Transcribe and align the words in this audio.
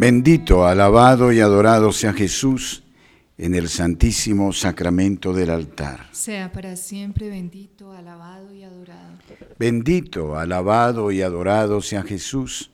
Bendito, 0.00 0.64
alabado 0.64 1.32
y 1.32 1.40
adorado 1.40 1.92
sea 1.92 2.12
Jesús 2.12 2.84
en 3.36 3.54
el 3.54 3.68
santísimo 3.68 4.52
sacramento 4.52 5.32
del 5.32 5.50
altar. 5.50 6.06
Sea 6.12 6.50
para 6.52 6.76
siempre 6.76 7.28
bendito, 7.28 7.92
alabado. 7.92 8.07
Bendito, 9.58 10.38
alabado 10.38 11.10
y 11.10 11.20
adorado 11.20 11.82
sea 11.82 12.04
Jesús 12.04 12.70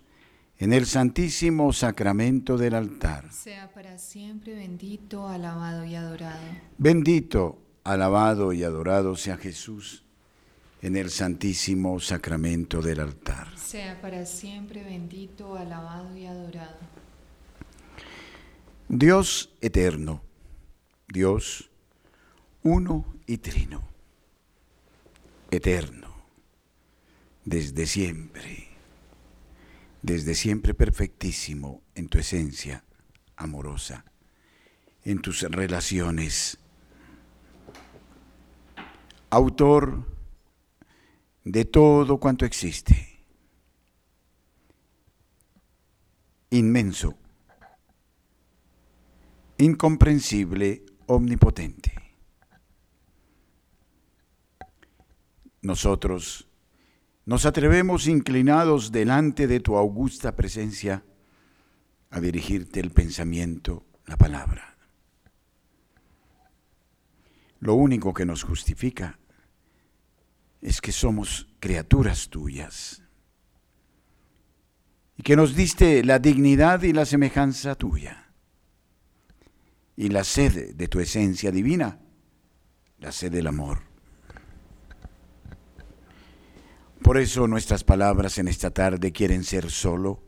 en 0.58 0.72
el 0.74 0.84
santísimo 0.84 1.72
sacramento 1.72 2.58
del 2.58 2.74
altar. 2.74 3.32
Sea 3.32 3.72
para 3.72 3.96
siempre 3.96 4.54
bendito, 4.54 5.26
alabado 5.26 5.84
y 5.84 5.94
adorado. 5.94 6.42
Bendito, 6.76 7.58
alabado 7.84 8.52
y 8.52 8.64
adorado 8.64 9.16
sea 9.16 9.38
Jesús 9.38 10.04
en 10.82 10.96
el 10.96 11.08
santísimo 11.10 11.98
sacramento 12.00 12.82
del 12.82 13.00
altar. 13.00 13.48
Sea 13.56 13.98
para 14.02 14.26
siempre 14.26 14.84
bendito, 14.84 15.56
alabado 15.56 16.14
y 16.14 16.26
adorado. 16.26 16.76
Dios 18.88 19.50
eterno, 19.62 20.22
Dios 21.08 21.70
uno 22.62 23.06
y 23.26 23.38
trino, 23.38 23.82
eterno, 25.50 26.13
desde 27.44 27.86
siempre, 27.86 28.68
desde 30.02 30.34
siempre 30.34 30.74
perfectísimo 30.74 31.82
en 31.94 32.08
tu 32.08 32.18
esencia 32.18 32.84
amorosa, 33.36 34.04
en 35.04 35.20
tus 35.20 35.42
relaciones, 35.42 36.58
autor 39.30 40.06
de 41.44 41.64
todo 41.64 42.18
cuanto 42.18 42.44
existe, 42.44 43.20
inmenso 46.50 47.18
incomprensible, 49.58 50.84
omnipotente. 51.06 51.92
Nosotros 55.62 56.48
nos 57.26 57.46
atrevemos 57.46 58.06
inclinados 58.06 58.92
delante 58.92 59.46
de 59.46 59.60
tu 59.60 59.76
augusta 59.76 60.36
presencia 60.36 61.04
a 62.10 62.20
dirigirte 62.20 62.80
el 62.80 62.90
pensamiento, 62.90 63.86
la 64.06 64.16
palabra. 64.16 64.76
Lo 67.60 67.74
único 67.74 68.12
que 68.12 68.26
nos 68.26 68.42
justifica 68.42 69.18
es 70.60 70.80
que 70.80 70.92
somos 70.92 71.48
criaturas 71.60 72.28
tuyas 72.28 73.02
y 75.16 75.22
que 75.22 75.36
nos 75.36 75.54
diste 75.54 76.04
la 76.04 76.18
dignidad 76.18 76.82
y 76.82 76.92
la 76.92 77.06
semejanza 77.06 77.74
tuya 77.74 78.32
y 79.96 80.08
la 80.08 80.24
sed 80.24 80.74
de 80.74 80.88
tu 80.88 81.00
esencia 81.00 81.50
divina, 81.50 82.00
la 82.98 83.12
sed 83.12 83.32
del 83.32 83.46
amor. 83.46 83.93
Por 87.04 87.18
eso 87.18 87.46
nuestras 87.46 87.84
palabras 87.84 88.38
en 88.38 88.48
esta 88.48 88.70
tarde 88.70 89.12
quieren 89.12 89.44
ser 89.44 89.70
solo 89.70 90.22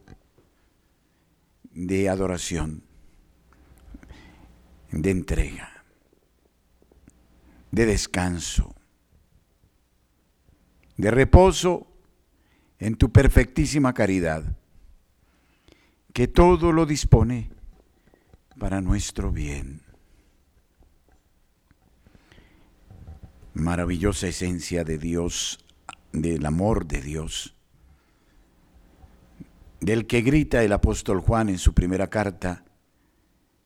de 1.62 2.10
adoración, 2.10 2.84
de 4.92 5.10
entrega, 5.10 5.86
de 7.70 7.86
descanso, 7.86 8.74
de 10.98 11.10
reposo 11.10 11.86
en 12.78 12.96
tu 12.96 13.10
perfectísima 13.10 13.94
caridad, 13.94 14.44
que 16.12 16.28
todo 16.28 16.72
lo 16.72 16.84
dispone 16.84 17.52
para 18.58 18.82
nuestro 18.82 19.32
bien. 19.32 19.80
Maravillosa 23.54 24.28
esencia 24.28 24.84
de 24.84 24.98
Dios, 24.98 25.65
del 26.22 26.46
amor 26.46 26.86
de 26.86 27.02
Dios, 27.02 27.54
del 29.80 30.06
que 30.06 30.22
grita 30.22 30.62
el 30.62 30.72
apóstol 30.72 31.20
Juan 31.20 31.48
en 31.50 31.58
su 31.58 31.74
primera 31.74 32.08
carta, 32.08 32.64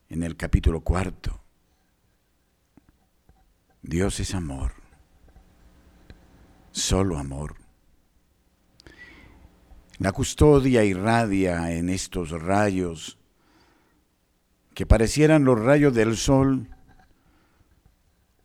en 0.08 0.24
el 0.24 0.36
capítulo 0.36 0.80
cuarto. 0.80 1.40
Dios 3.82 4.18
es 4.18 4.34
amor, 4.34 4.72
solo 6.72 7.18
amor. 7.18 7.54
La 9.98 10.12
custodia 10.12 10.82
irradia 10.82 11.72
en 11.72 11.88
estos 11.88 12.30
rayos 12.30 13.18
que 14.74 14.86
parecieran 14.86 15.44
los 15.44 15.60
rayos 15.60 15.94
del 15.94 16.16
sol, 16.16 16.68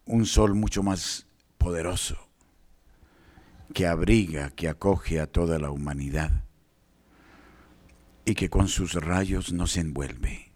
un 0.06 0.26
sol 0.26 0.54
mucho 0.54 0.84
más 0.84 1.26
poderoso, 1.58 2.25
que 3.74 3.88
abriga, 3.88 4.52
que 4.52 4.70
acoge 4.70 5.20
a 5.20 5.28
toda 5.28 5.60
la 5.60 5.72
humanidad 5.72 6.44
y 8.26 8.36
que 8.36 8.50
con 8.50 8.68
sus 8.68 8.94
rayos 8.94 9.54
nos 9.54 9.78
envuelve 9.78 10.52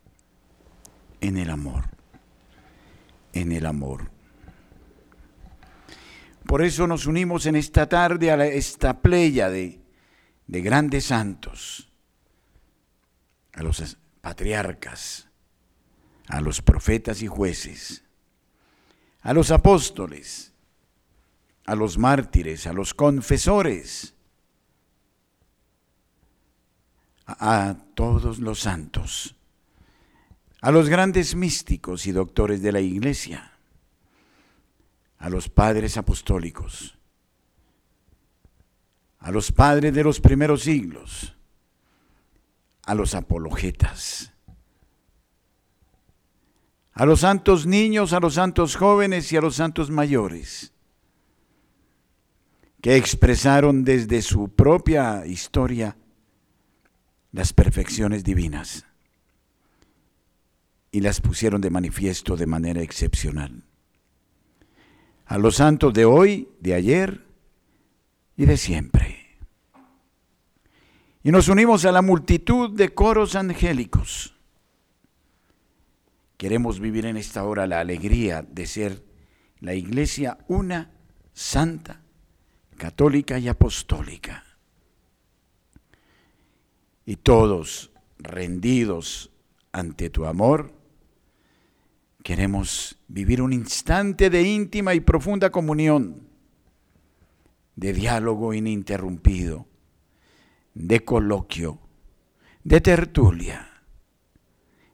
en 1.22 1.38
el 1.38 1.50
amor, 1.50 1.86
en 3.34 3.52
el 3.52 3.66
amor. 3.66 4.12
Por 6.46 6.64
eso 6.64 6.88
nos 6.88 7.06
unimos 7.06 7.46
en 7.46 7.56
esta 7.56 7.88
tarde 7.88 8.32
a 8.32 8.44
esta 8.46 9.02
playa 9.02 9.50
de, 9.50 9.82
de 10.48 10.62
grandes 10.62 11.06
santos, 11.06 11.92
a 13.54 13.62
los 13.62 13.98
patriarcas, 14.22 15.30
a 16.28 16.42
los 16.42 16.62
profetas 16.62 17.22
y 17.22 17.28
jueces, 17.28 18.04
a 19.22 19.34
los 19.34 19.52
apóstoles, 19.52 20.49
a 21.70 21.76
los 21.76 22.00
mártires, 22.00 22.66
a 22.66 22.74
los 22.74 22.96
confesores, 22.96 24.16
a, 27.28 27.76
todos 27.94 28.40
los 28.40 28.60
santos, 28.62 29.36
a 30.62 30.72
los 30.72 30.90
grandes 30.90 31.36
místicos 31.36 32.08
y 32.08 32.12
doctores 32.12 32.64
de 32.64 32.72
la 32.72 32.80
iglesia, 32.80 33.54
a 35.20 35.30
los 35.30 35.48
padres 35.48 35.96
apostólicos, 35.96 36.98
a 39.20 39.30
los 39.30 39.52
padres 39.52 39.94
de 39.94 40.04
los 40.04 40.20
primeros 40.20 40.64
siglos, 40.64 41.36
a 42.82 42.96
los 42.96 43.14
apologetas, 43.14 44.34
a 46.94 47.06
los 47.06 47.20
santos 47.20 47.68
niños, 47.68 48.12
a 48.14 48.20
los 48.20 48.34
santos 48.34 48.76
jóvenes 48.76 49.32
y 49.32 49.38
a 49.38 49.42
los 49.42 49.58
santos 49.58 49.92
mayores, 49.92 50.74
que 52.82 52.96
expresaron 52.96 53.84
desde 53.84 54.22
su 54.22 54.50
propia 54.50 55.26
historia 55.26 55.98
las 57.32 57.54
perfecciones 57.54 58.24
divinas 58.24 58.86
y 60.92 61.02
las 61.02 61.22
pusieron 61.22 61.62
de 61.62 61.70
manifiesto 61.70 62.36
de 62.36 62.48
manera 62.48 62.82
excepcional. 62.82 63.64
A 65.26 65.38
los 65.38 65.58
santos 65.58 65.94
de 65.94 66.06
hoy, 66.06 66.50
de 66.60 66.74
ayer 66.74 67.26
y 68.36 68.46
de 68.46 68.58
siempre. 68.58 69.38
Y 71.22 71.32
nos 71.32 71.50
unimos 71.50 71.86
a 71.86 71.92
la 71.92 72.02
multitud 72.02 72.76
de 72.76 72.90
coros 72.90 73.36
angélicos 73.36 74.34
Queremos 76.40 76.80
vivir 76.80 77.06
en 77.06 77.18
esta 77.18 77.44
hora 77.44 77.68
la 77.68 77.82
alegría 77.82 78.44
de 78.44 78.66
ser 78.66 79.04
la 79.60 79.74
iglesia 79.74 80.38
una, 80.48 80.90
santa, 81.34 82.02
católica 82.80 83.38
y 83.38 83.48
apostólica. 83.48 84.44
Y 87.06 87.18
todos 87.18 87.92
rendidos 88.18 89.30
ante 89.72 90.10
tu 90.10 90.26
amor, 90.26 90.74
queremos 92.24 92.98
vivir 93.08 93.44
un 93.44 93.54
instante 93.54 94.32
de 94.32 94.42
íntima 94.42 94.96
y 94.96 95.00
profunda 95.00 95.52
comunión, 95.52 96.28
de 97.76 97.94
diálogo 97.94 98.56
ininterrumpido, 98.56 99.68
de 100.74 101.06
coloquio, 101.06 101.80
de 102.64 102.82
tertulia 102.82 103.70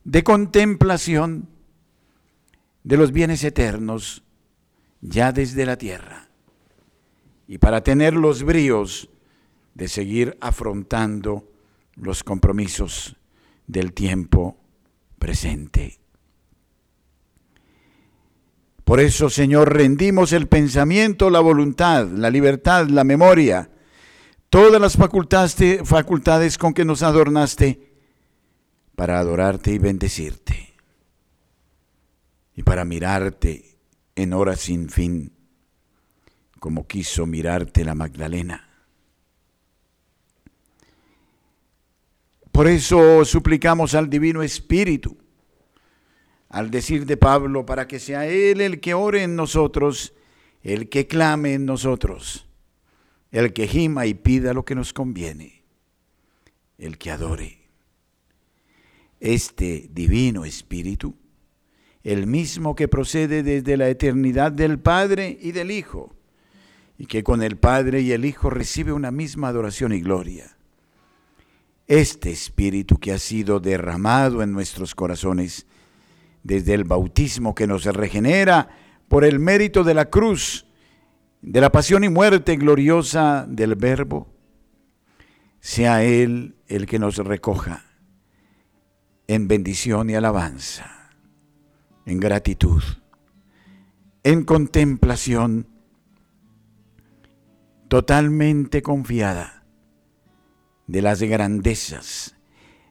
de 0.06 0.24
contemplación 0.24 1.50
de 2.84 2.96
los 2.96 3.12
bienes 3.12 3.44
eternos 3.44 4.24
ya 5.02 5.32
desde 5.32 5.66
la 5.66 5.78
tierra 5.78 6.25
y 7.48 7.58
para 7.58 7.82
tener 7.82 8.14
los 8.14 8.44
bríos 8.44 9.10
de 9.74 9.88
seguir 9.88 10.38
afrontando 10.42 11.48
los 11.96 12.24
compromisos 12.24 13.16
del 13.68 13.94
tiempo 13.94 14.58
presente. 15.20 16.00
Por 18.84 19.00
eso, 19.00 19.30
Señor, 19.30 19.74
rendimos 19.74 20.32
el 20.32 20.48
pensamiento, 20.48 21.32
la 21.32 21.40
voluntad, 21.40 22.08
la 22.08 22.30
libertad, 22.30 22.88
la 22.88 23.04
memoria, 23.04 23.72
todas 24.50 24.80
las 24.80 24.96
facultades, 24.96 26.58
con 26.58 26.74
que 26.74 26.86
nos 26.86 27.02
adornaste 27.02 27.94
para 28.96 29.20
adorarte 29.20 29.72
y 29.72 29.80
bendecirte, 29.80 30.76
y 32.56 32.62
para 32.62 32.86
mirarte 32.86 33.78
en 34.16 34.34
horas 34.34 34.60
sin 34.62 34.88
fin, 34.90 35.35
como 36.60 36.88
quiso 36.88 37.25
mirarte 37.25 37.84
la 37.84 37.96
Magdalena. 37.96 38.69
Por 42.52 42.68
eso 42.68 43.25
suplicamos 43.25 43.96
al 43.96 44.10
Divino 44.10 44.42
Espíritu, 44.42 45.18
al 46.50 46.72
decir 46.72 47.06
de 47.06 47.18
Pablo, 47.18 47.66
para 47.66 47.88
que 47.88 48.00
sea 48.00 48.28
Él 48.28 48.62
el 48.62 48.80
que 48.80 48.94
ore 48.94 49.24
en 49.24 49.36
nosotros, 49.36 50.13
el 50.63 50.88
que 50.88 51.06
clame 51.06 51.54
en 51.54 51.66
nosotros, 51.66 52.48
el 53.31 53.51
que 53.51 53.68
gima 53.68 54.06
y 54.06 54.13
pida 54.13 54.54
lo 54.54 54.63
que 54.63 54.74
nos 54.74 54.94
conviene, 54.94 55.63
el 56.78 56.98
que 56.98 57.12
adore 57.12 57.66
este 59.19 59.90
divino 59.92 60.46
Espíritu, 60.46 61.16
el 62.04 62.28
mismo 62.28 62.75
que 62.75 62.88
procede 62.88 63.44
desde 63.44 63.75
la 63.75 63.90
eternidad 63.90 64.51
del 64.51 64.80
Padre 64.80 65.38
y 65.42 65.51
del 65.51 65.72
Hijo, 65.72 66.15
y 66.98 67.08
que 67.08 67.24
con 67.24 67.44
el 67.44 67.58
Padre 67.58 68.02
y 68.02 68.12
el 68.12 68.26
Hijo 68.26 68.50
recibe 68.50 68.94
una 68.94 69.12
misma 69.12 69.50
adoración 69.50 69.94
y 69.94 70.02
gloria. 70.02 70.58
Este 71.88 72.32
Espíritu 72.32 72.98
que 72.98 73.12
ha 73.12 73.20
sido 73.20 73.60
derramado 73.60 74.42
en 74.42 74.52
nuestros 74.52 74.96
corazones 74.96 75.68
desde 76.44 76.74
el 76.74 76.84
bautismo 76.84 77.54
que 77.54 77.68
nos 77.68 77.86
regenera 77.86 78.70
por 79.08 79.24
el 79.24 79.40
mérito 79.40 79.84
de 79.84 79.94
la 79.94 80.10
cruz, 80.10 80.66
de 81.42 81.62
la 81.62 81.72
pasión 81.72 82.04
y 82.04 82.10
muerte 82.10 82.56
gloriosa 82.56 83.46
del 83.48 83.76
Verbo, 83.76 84.28
sea 85.60 86.04
Él 86.04 86.56
el 86.68 86.86
que 86.86 87.00
nos 87.00 87.18
recoja 87.18 87.84
en 89.28 89.48
bendición 89.48 90.10
y 90.10 90.16
alabanza, 90.16 91.10
en 92.06 92.20
gratitud, 92.20 92.84
en 94.24 94.44
contemplación 94.44 95.68
totalmente 97.88 98.82
confiada 98.82 99.64
de 100.88 101.02
las 101.02 101.22
grandezas, 101.22 102.36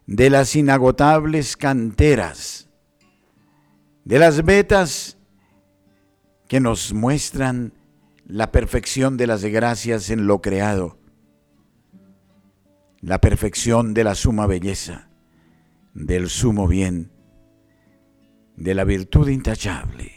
de 0.06 0.30
las 0.30 0.56
inagotables 0.56 1.56
canteras, 1.56 2.68
de 4.04 4.18
las 4.18 4.44
vetas 4.44 5.18
que 6.48 6.60
nos 6.60 6.92
muestran 6.92 7.72
la 8.26 8.52
perfección 8.52 9.16
de 9.16 9.26
las 9.26 9.44
gracias 9.44 10.10
en 10.10 10.26
lo 10.26 10.40
creado, 10.40 10.98
la 13.00 13.20
perfección 13.20 13.94
de 13.94 14.04
la 14.04 14.14
suma 14.14 14.46
belleza 14.46 15.08
del 15.94 16.28
sumo 16.28 16.66
bien, 16.66 17.12
de 18.56 18.74
la 18.74 18.84
virtud 18.84 19.28
intachable. 19.28 20.13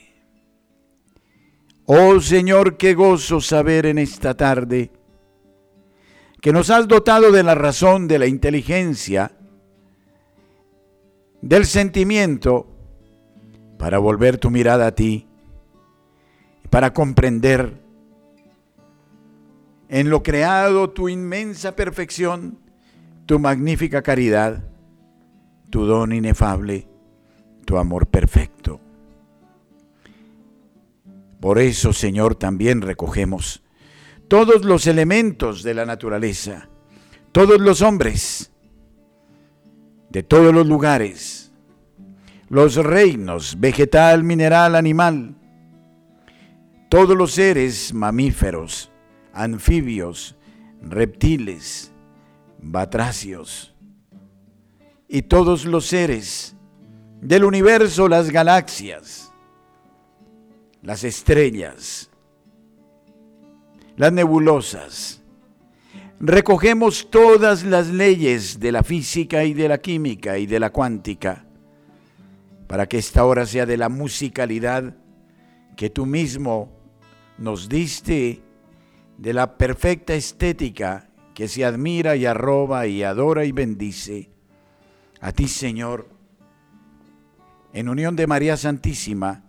Oh 1.87 2.19
Señor, 2.21 2.77
qué 2.77 2.93
gozo 2.93 3.41
saber 3.41 3.87
en 3.87 3.97
esta 3.97 4.35
tarde 4.35 4.91
que 6.41 6.53
nos 6.53 6.69
has 6.69 6.87
dotado 6.87 7.31
de 7.31 7.41
la 7.41 7.55
razón, 7.55 8.07
de 8.07 8.19
la 8.19 8.27
inteligencia, 8.27 9.31
del 11.41 11.65
sentimiento, 11.65 12.67
para 13.79 13.97
volver 13.97 14.37
tu 14.37 14.51
mirada 14.51 14.87
a 14.87 14.91
ti, 14.91 15.27
para 16.69 16.93
comprender 16.93 17.81
en 19.89 20.09
lo 20.09 20.21
creado 20.21 20.91
tu 20.91 21.09
inmensa 21.09 21.75
perfección, 21.75 22.59
tu 23.25 23.39
magnífica 23.39 24.03
caridad 24.03 24.67
tu 25.69 25.85
don 25.85 26.13
inefable, 26.13 26.87
tu 27.65 27.77
amor 27.77 28.07
perfecto. 28.07 28.79
Por 31.39 31.59
eso, 31.59 31.93
Señor, 31.93 32.35
también 32.35 32.81
recogemos 32.81 33.63
todos 34.27 34.65
los 34.65 34.87
elementos 34.87 35.63
de 35.63 35.73
la 35.73 35.85
naturaleza, 35.85 36.69
todos 37.31 37.59
los 37.61 37.81
hombres, 37.81 38.51
de 40.09 40.23
todos 40.23 40.53
los 40.53 40.67
lugares, 40.67 41.51
los 42.49 42.75
reinos, 42.75 43.59
vegetal, 43.59 44.23
mineral, 44.23 44.75
animal, 44.75 45.35
todos 46.89 47.17
los 47.17 47.33
seres 47.33 47.93
mamíferos, 47.93 48.89
anfibios, 49.33 50.35
reptiles, 50.81 51.91
batracios, 52.59 53.75
y 55.07 55.21
todos 55.21 55.65
los 55.65 55.85
seres 55.85 56.55
del 57.21 57.43
universo, 57.43 58.07
las 58.07 58.29
galaxias, 58.29 59.26
las 60.81 61.03
estrellas, 61.03 62.09
las 63.95 64.11
nebulosas. 64.13 65.21
Recogemos 66.19 67.09
todas 67.11 67.63
las 67.63 67.87
leyes 67.87 68.59
de 68.59 68.71
la 68.71 68.83
física 68.83 69.43
y 69.43 69.53
de 69.53 69.69
la 69.69 69.77
química 69.79 70.37
y 70.37 70.47
de 70.47 70.59
la 70.59 70.71
cuántica 70.71 71.45
para 72.67 72.87
que 72.87 72.97
esta 72.97 73.23
hora 73.23 73.45
sea 73.45 73.65
de 73.65 73.77
la 73.77 73.89
musicalidad 73.89 74.95
que 75.75 75.89
tú 75.89 76.05
mismo 76.05 76.71
nos 77.37 77.69
diste, 77.69 78.41
de 79.17 79.33
la 79.33 79.57
perfecta 79.57 80.13
estética 80.13 81.09
que 81.33 81.47
se 81.47 81.63
admira 81.65 82.15
y 82.15 82.25
arroba 82.25 82.87
y 82.87 83.03
adora 83.03 83.45
y 83.45 83.51
bendice 83.51 84.31
a 85.19 85.31
ti, 85.31 85.47
Señor, 85.47 86.09
en 87.73 87.89
unión 87.89 88.15
de 88.15 88.27
María 88.27 88.57
Santísima, 88.57 89.43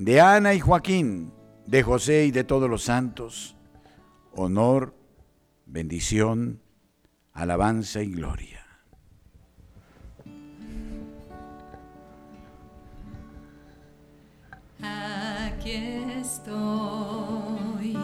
de 0.00 0.18
Ana 0.18 0.54
y 0.54 0.60
Joaquín, 0.60 1.30
de 1.66 1.82
José 1.82 2.24
y 2.24 2.30
de 2.30 2.42
todos 2.42 2.70
los 2.70 2.84
santos, 2.84 3.54
honor, 4.32 4.94
bendición, 5.66 6.62
alabanza 7.34 8.00
y 8.00 8.10
gloria. 8.10 8.66
Aquí 14.82 16.06
estoy 16.18 17.98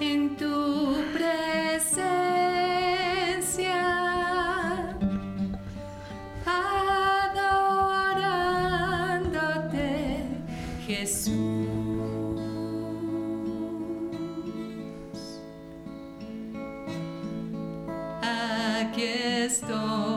en 0.00 0.36
tu 0.36 0.94
presencia. 1.14 2.51
estoy. 19.52 20.11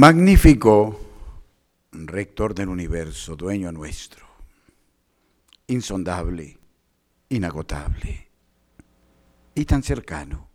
Magnífico 0.00 0.98
rector 1.92 2.54
del 2.54 2.70
universo, 2.70 3.36
dueño 3.36 3.70
nuestro, 3.70 4.24
insondable, 5.66 6.56
inagotable. 7.28 8.30
Y 9.54 9.66
tan 9.66 9.82
cercano, 9.82 10.48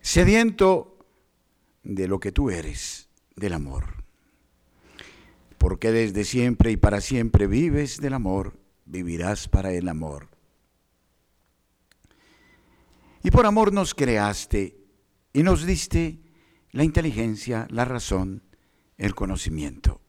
sediento 0.00 0.96
de 1.82 2.08
lo 2.08 2.18
que 2.18 2.32
tú 2.32 2.48
eres, 2.48 3.10
del 3.36 3.52
amor, 3.52 4.02
porque 5.58 5.92
desde 5.92 6.24
siempre 6.24 6.70
y 6.70 6.78
para 6.78 7.02
siempre 7.02 7.46
vives 7.46 8.00
del 8.00 8.14
amor, 8.14 8.58
vivirás 8.86 9.48
para 9.48 9.70
el 9.70 9.86
amor. 9.86 10.28
Y 13.22 13.30
por 13.30 13.44
amor 13.44 13.70
nos 13.70 13.94
creaste 13.94 14.78
y 15.34 15.42
nos 15.42 15.66
diste 15.66 16.29
la 16.72 16.84
inteligencia, 16.84 17.66
la 17.70 17.84
razón, 17.84 18.42
el 18.96 19.14
conocimiento. 19.14 20.00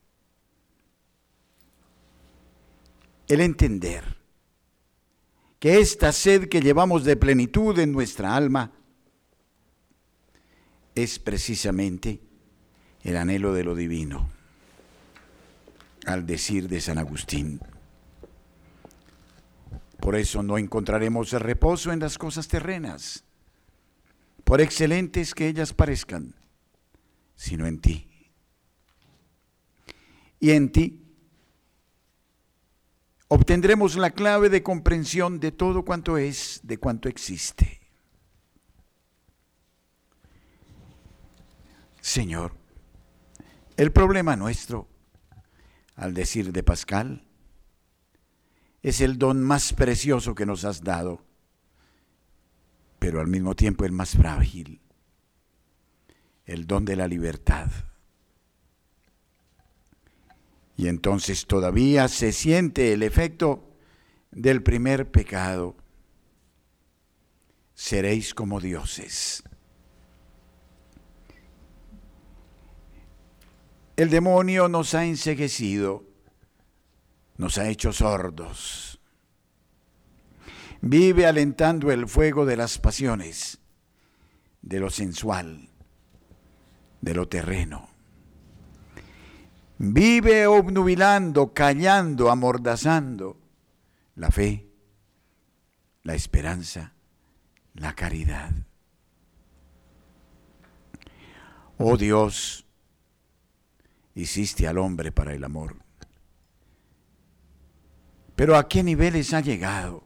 El 3.27 3.41
entender 3.41 4.17
que 5.59 5.79
esta 5.79 6.11
sed 6.11 6.49
que 6.49 6.61
llevamos 6.61 7.03
de 7.03 7.15
plenitud 7.15 7.77
en 7.79 7.91
nuestra 7.91 8.35
alma 8.35 8.73
es 10.95 11.19
precisamente 11.19 12.19
el 13.03 13.17
anhelo 13.17 13.53
de 13.53 13.63
lo 13.63 13.73
divino, 13.73 14.29
al 16.05 16.25
decir 16.25 16.67
de 16.67 16.81
San 16.81 16.97
Agustín. 16.97 17.61
Por 19.99 20.15
eso 20.15 20.43
no 20.43 20.57
encontraremos 20.57 21.31
reposo 21.31 21.91
en 21.91 21.99
las 21.99 22.17
cosas 22.17 22.47
terrenas, 22.47 23.23
por 24.43 24.61
excelentes 24.61 25.33
que 25.33 25.47
ellas 25.47 25.73
parezcan 25.73 26.40
sino 27.41 27.65
en 27.65 27.81
ti. 27.81 28.07
Y 30.39 30.51
en 30.51 30.71
ti 30.71 31.01
obtendremos 33.29 33.95
la 33.95 34.11
clave 34.11 34.49
de 34.49 34.61
comprensión 34.61 35.39
de 35.39 35.51
todo 35.51 35.83
cuanto 35.83 36.19
es, 36.19 36.59
de 36.61 36.77
cuanto 36.77 37.09
existe. 37.09 37.81
Señor, 41.99 42.53
el 43.75 43.91
problema 43.91 44.35
nuestro, 44.35 44.87
al 45.95 46.13
decir 46.13 46.51
de 46.51 46.61
Pascal, 46.61 47.27
es 48.83 49.01
el 49.01 49.17
don 49.17 49.41
más 49.41 49.73
precioso 49.73 50.35
que 50.35 50.45
nos 50.45 50.63
has 50.63 50.83
dado, 50.83 51.25
pero 52.99 53.19
al 53.19 53.27
mismo 53.27 53.55
tiempo 53.55 53.83
el 53.83 53.93
más 53.93 54.11
frágil 54.11 54.80
el 56.45 56.67
don 56.67 56.85
de 56.85 56.95
la 56.95 57.07
libertad. 57.07 57.69
Y 60.77 60.87
entonces 60.87 61.45
todavía 61.45 62.07
se 62.07 62.31
siente 62.31 62.93
el 62.93 63.03
efecto 63.03 63.71
del 64.31 64.63
primer 64.63 65.11
pecado. 65.11 65.75
Seréis 67.73 68.33
como 68.33 68.59
dioses. 68.59 69.43
El 73.95 74.09
demonio 74.09 74.67
nos 74.67 74.95
ha 74.95 75.05
enseguecido, 75.05 76.05
nos 77.37 77.57
ha 77.57 77.69
hecho 77.69 77.93
sordos. 77.93 78.99
Vive 80.81 81.27
alentando 81.27 81.91
el 81.91 82.07
fuego 82.07 82.45
de 82.45 82.57
las 82.57 82.79
pasiones, 82.79 83.59
de 84.63 84.79
lo 84.79 84.89
sensual, 84.89 85.70
de 87.01 87.13
lo 87.13 87.27
terreno. 87.27 87.89
Vive 89.77 90.45
obnubilando, 90.45 91.53
callando, 91.53 92.29
amordazando 92.29 93.37
la 94.15 94.29
fe, 94.29 94.67
la 96.03 96.13
esperanza, 96.13 96.93
la 97.73 97.95
caridad. 97.95 98.51
Oh 101.77 101.97
Dios, 101.97 102.67
hiciste 104.13 104.67
al 104.67 104.77
hombre 104.77 105.11
para 105.11 105.33
el 105.33 105.43
amor. 105.43 105.77
Pero 108.35 108.55
¿a 108.55 108.67
qué 108.67 108.83
niveles 108.83 109.33
ha 109.33 109.41
llegado? 109.41 110.03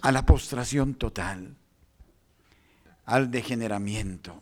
A 0.00 0.12
la 0.12 0.24
postración 0.24 0.94
total 0.94 1.59
al 3.10 3.28
degeneramiento, 3.28 4.40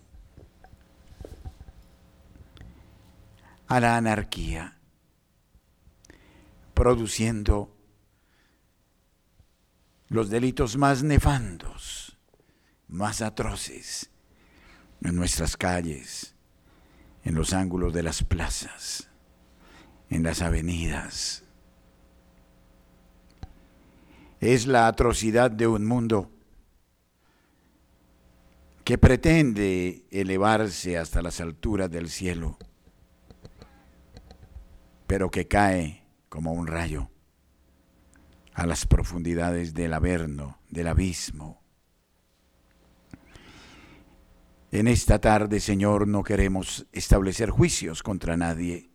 a 3.66 3.80
la 3.80 3.96
anarquía, 3.96 4.76
produciendo 6.75 7.75
los 10.08 10.28
delitos 10.28 10.76
más 10.76 11.02
nefandos, 11.02 12.18
más 12.88 13.22
atroces 13.22 14.10
en 15.00 15.16
nuestras 15.16 15.56
calles, 15.56 16.34
en 17.25 17.37
los 17.37 17.54
ángulos 17.54 17.94
de 17.94 18.02
las 18.02 18.22
plazas, 18.22 19.08
en 20.10 20.22
las 20.22 20.42
avenidas. 20.42 21.42
Es 24.40 24.66
la 24.66 24.88
atrocidad 24.88 25.50
de 25.50 25.66
un 25.66 25.87
mundo 25.87 26.38
que 28.88 28.97
pretende 28.97 30.07
elevarse 30.11 30.97
hasta 30.97 31.21
las 31.21 31.42
alturas 31.42 31.90
del 31.90 32.09
cielo, 32.09 32.57
pero 35.07 35.30
que 35.30 35.47
cae 35.47 36.07
como 36.30 36.54
un 36.54 36.66
rayo 36.66 37.11
a 38.54 38.64
las 38.64 38.87
profundidades 38.87 39.75
del 39.75 39.92
averno, 39.92 40.59
del 40.71 40.87
abismo. 40.87 41.61
En 44.71 44.88
esta 44.88 45.18
tarde, 45.18 45.61
Señor, 45.61 46.09
no 46.09 46.23
queremos 46.23 46.87
establecer 46.90 47.50
juicios 47.50 48.02
contra 48.02 48.38
nadie, 48.38 48.88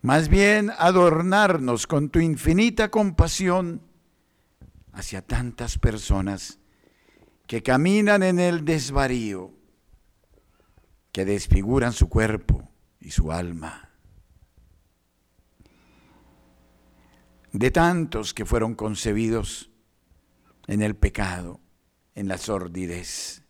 más 0.00 0.28
bien 0.28 0.70
adornarnos 0.78 1.88
con 1.88 2.08
tu 2.08 2.20
infinita 2.20 2.88
compasión 2.88 3.82
hacia 4.92 5.22
tantas 5.22 5.76
personas 5.76 6.60
que 7.48 7.62
caminan 7.62 8.22
en 8.22 8.38
el 8.38 8.66
desvarío, 8.66 9.54
que 11.12 11.24
desfiguran 11.24 11.94
su 11.94 12.10
cuerpo 12.10 12.70
y 13.00 13.10
su 13.10 13.32
alma. 13.32 13.90
De 17.50 17.70
tantos 17.70 18.34
que 18.34 18.44
fueron 18.44 18.74
concebidos 18.74 19.70
en 20.66 20.82
el 20.82 20.94
pecado, 20.94 21.58
en 22.14 22.28
la 22.28 22.36
sordidez, 22.36 23.42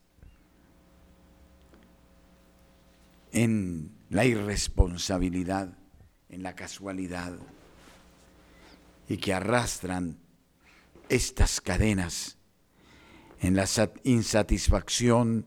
en 3.33 3.97
la 4.11 4.25
irresponsabilidad, 4.26 5.76
en 6.28 6.45
la 6.45 6.54
casualidad, 6.54 7.37
y 9.08 9.17
que 9.17 9.34
arrastran 9.34 10.21
estas 11.08 11.61
cadenas 11.61 12.37
en 13.40 13.54
la 13.54 13.66
insatisfacción 14.04 15.46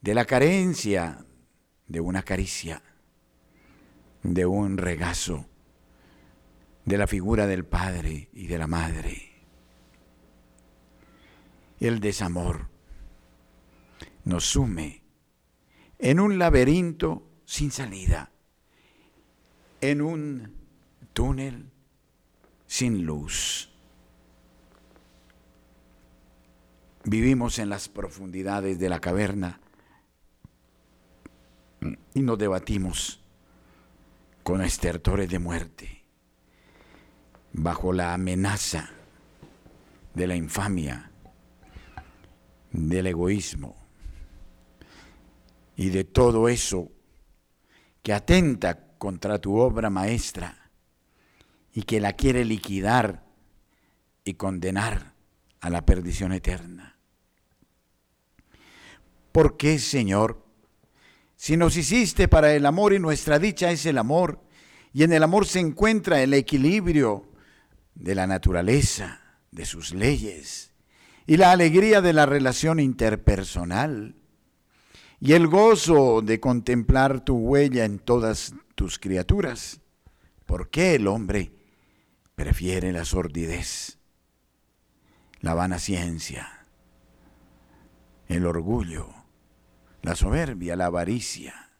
de 0.00 0.14
la 0.14 0.24
carencia 0.24 1.24
de 1.86 2.00
una 2.00 2.22
caricia, 2.22 2.82
de 4.22 4.46
un 4.46 4.78
regazo, 4.78 5.46
de 6.84 6.98
la 6.98 7.06
figura 7.06 7.46
del 7.46 7.64
padre 7.64 8.28
y 8.32 8.46
de 8.46 8.58
la 8.58 8.66
madre. 8.66 9.30
El 11.78 12.00
desamor 12.00 12.68
nos 14.24 14.44
sume 14.44 15.02
en 15.98 16.20
un 16.20 16.38
laberinto 16.38 17.28
sin 17.44 17.70
salida, 17.70 18.32
en 19.80 20.00
un 20.02 20.54
túnel 21.12 21.70
sin 22.66 23.04
luz. 23.04 23.71
Vivimos 27.04 27.58
en 27.58 27.68
las 27.68 27.88
profundidades 27.88 28.78
de 28.78 28.88
la 28.88 29.00
caverna 29.00 29.60
y 32.14 32.22
nos 32.22 32.38
debatimos 32.38 33.20
con 34.44 34.62
estertores 34.62 35.28
de 35.28 35.38
muerte, 35.40 36.04
bajo 37.52 37.92
la 37.92 38.14
amenaza 38.14 38.90
de 40.14 40.26
la 40.26 40.36
infamia, 40.36 41.10
del 42.70 43.08
egoísmo 43.08 43.76
y 45.76 45.90
de 45.90 46.04
todo 46.04 46.48
eso 46.48 46.90
que 48.02 48.12
atenta 48.12 48.96
contra 48.98 49.40
tu 49.40 49.56
obra 49.56 49.90
maestra 49.90 50.70
y 51.72 51.82
que 51.82 52.00
la 52.00 52.12
quiere 52.12 52.44
liquidar 52.44 53.24
y 54.24 54.34
condenar 54.34 55.14
a 55.60 55.70
la 55.70 55.84
perdición 55.84 56.32
eterna. 56.32 56.91
¿Por 59.32 59.56
qué, 59.56 59.78
Señor? 59.78 60.44
Si 61.36 61.56
nos 61.56 61.76
hiciste 61.76 62.28
para 62.28 62.54
el 62.54 62.66
amor 62.66 62.92
y 62.92 62.98
nuestra 62.98 63.38
dicha 63.38 63.70
es 63.70 63.84
el 63.86 63.98
amor, 63.98 64.40
y 64.92 65.02
en 65.02 65.12
el 65.12 65.22
amor 65.22 65.46
se 65.46 65.58
encuentra 65.58 66.22
el 66.22 66.34
equilibrio 66.34 67.28
de 67.94 68.14
la 68.14 68.26
naturaleza, 68.26 69.20
de 69.50 69.64
sus 69.64 69.92
leyes, 69.94 70.72
y 71.26 71.38
la 71.38 71.50
alegría 71.50 72.00
de 72.00 72.12
la 72.12 72.26
relación 72.26 72.78
interpersonal, 72.78 74.16
y 75.18 75.32
el 75.32 75.46
gozo 75.46 76.20
de 76.20 76.38
contemplar 76.38 77.24
tu 77.24 77.36
huella 77.36 77.84
en 77.84 77.98
todas 77.98 78.54
tus 78.74 78.98
criaturas. 78.98 79.80
¿Por 80.46 80.68
qué 80.68 80.96
el 80.96 81.06
hombre 81.06 81.52
prefiere 82.34 82.92
la 82.92 83.04
sordidez, 83.04 83.98
la 85.40 85.54
vana 85.54 85.78
ciencia, 85.78 86.66
el 88.28 88.46
orgullo, 88.46 89.21
la 90.02 90.14
soberbia, 90.14 90.76
la 90.76 90.86
avaricia. 90.86 91.70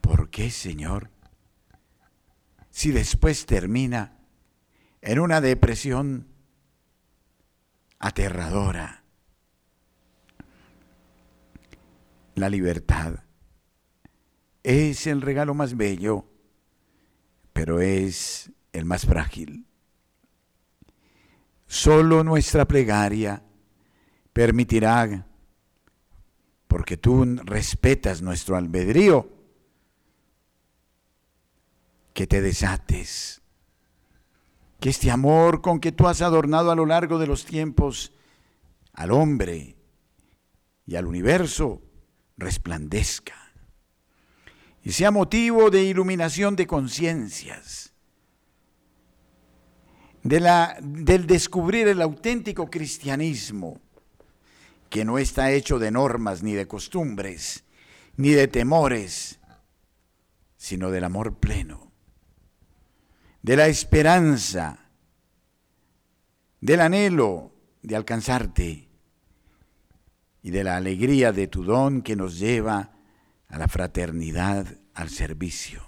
¿Por 0.00 0.30
qué, 0.30 0.50
Señor? 0.50 1.10
Si 2.70 2.92
después 2.92 3.46
termina 3.46 4.18
en 5.00 5.18
una 5.18 5.40
depresión 5.40 6.28
aterradora. 7.98 9.02
La 12.34 12.48
libertad 12.48 13.24
es 14.62 15.06
el 15.06 15.20
regalo 15.20 15.54
más 15.54 15.76
bello 15.76 16.30
pero 17.60 17.80
es 17.80 18.50
el 18.72 18.86
más 18.86 19.04
frágil. 19.04 19.66
Solo 21.66 22.24
nuestra 22.24 22.66
plegaria 22.66 23.42
permitirá, 24.32 25.26
porque 26.70 26.96
tú 26.96 27.24
respetas 27.42 28.22
nuestro 28.22 28.56
albedrío, 28.56 29.28
que 32.14 32.28
te 32.28 32.40
desates, 32.40 33.42
que 34.78 34.90
este 34.90 35.10
amor 35.10 35.62
con 35.62 35.80
que 35.80 35.90
tú 35.90 36.06
has 36.06 36.22
adornado 36.22 36.70
a 36.70 36.76
lo 36.76 36.86
largo 36.86 37.18
de 37.18 37.26
los 37.26 37.44
tiempos 37.44 38.12
al 38.92 39.10
hombre 39.10 39.74
y 40.86 40.94
al 40.94 41.06
universo 41.06 41.82
resplandezca 42.36 43.34
y 44.84 44.92
sea 44.92 45.10
motivo 45.10 45.70
de 45.70 45.82
iluminación 45.82 46.54
de 46.54 46.68
conciencias, 46.68 47.92
de 50.22 50.38
del 50.82 51.26
descubrir 51.26 51.88
el 51.88 52.00
auténtico 52.00 52.70
cristianismo, 52.70 53.80
que 54.90 55.04
no 55.04 55.18
está 55.18 55.52
hecho 55.52 55.78
de 55.78 55.92
normas 55.92 56.42
ni 56.42 56.52
de 56.52 56.66
costumbres, 56.66 57.64
ni 58.16 58.30
de 58.30 58.48
temores, 58.48 59.38
sino 60.56 60.90
del 60.90 61.04
amor 61.04 61.38
pleno, 61.38 61.92
de 63.40 63.56
la 63.56 63.68
esperanza, 63.68 64.90
del 66.60 66.80
anhelo 66.80 67.54
de 67.82 67.96
alcanzarte 67.96 68.88
y 70.42 70.50
de 70.50 70.64
la 70.64 70.76
alegría 70.76 71.32
de 71.32 71.46
tu 71.46 71.64
don 71.64 72.02
que 72.02 72.16
nos 72.16 72.38
lleva 72.38 72.92
a 73.48 73.58
la 73.58 73.68
fraternidad, 73.68 74.66
al 74.92 75.08
servicio. 75.08 75.86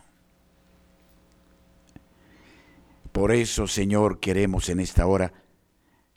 Por 3.10 3.32
eso, 3.32 3.66
Señor, 3.66 4.20
queremos 4.20 4.68
en 4.68 4.80
esta 4.80 5.06
hora 5.06 5.32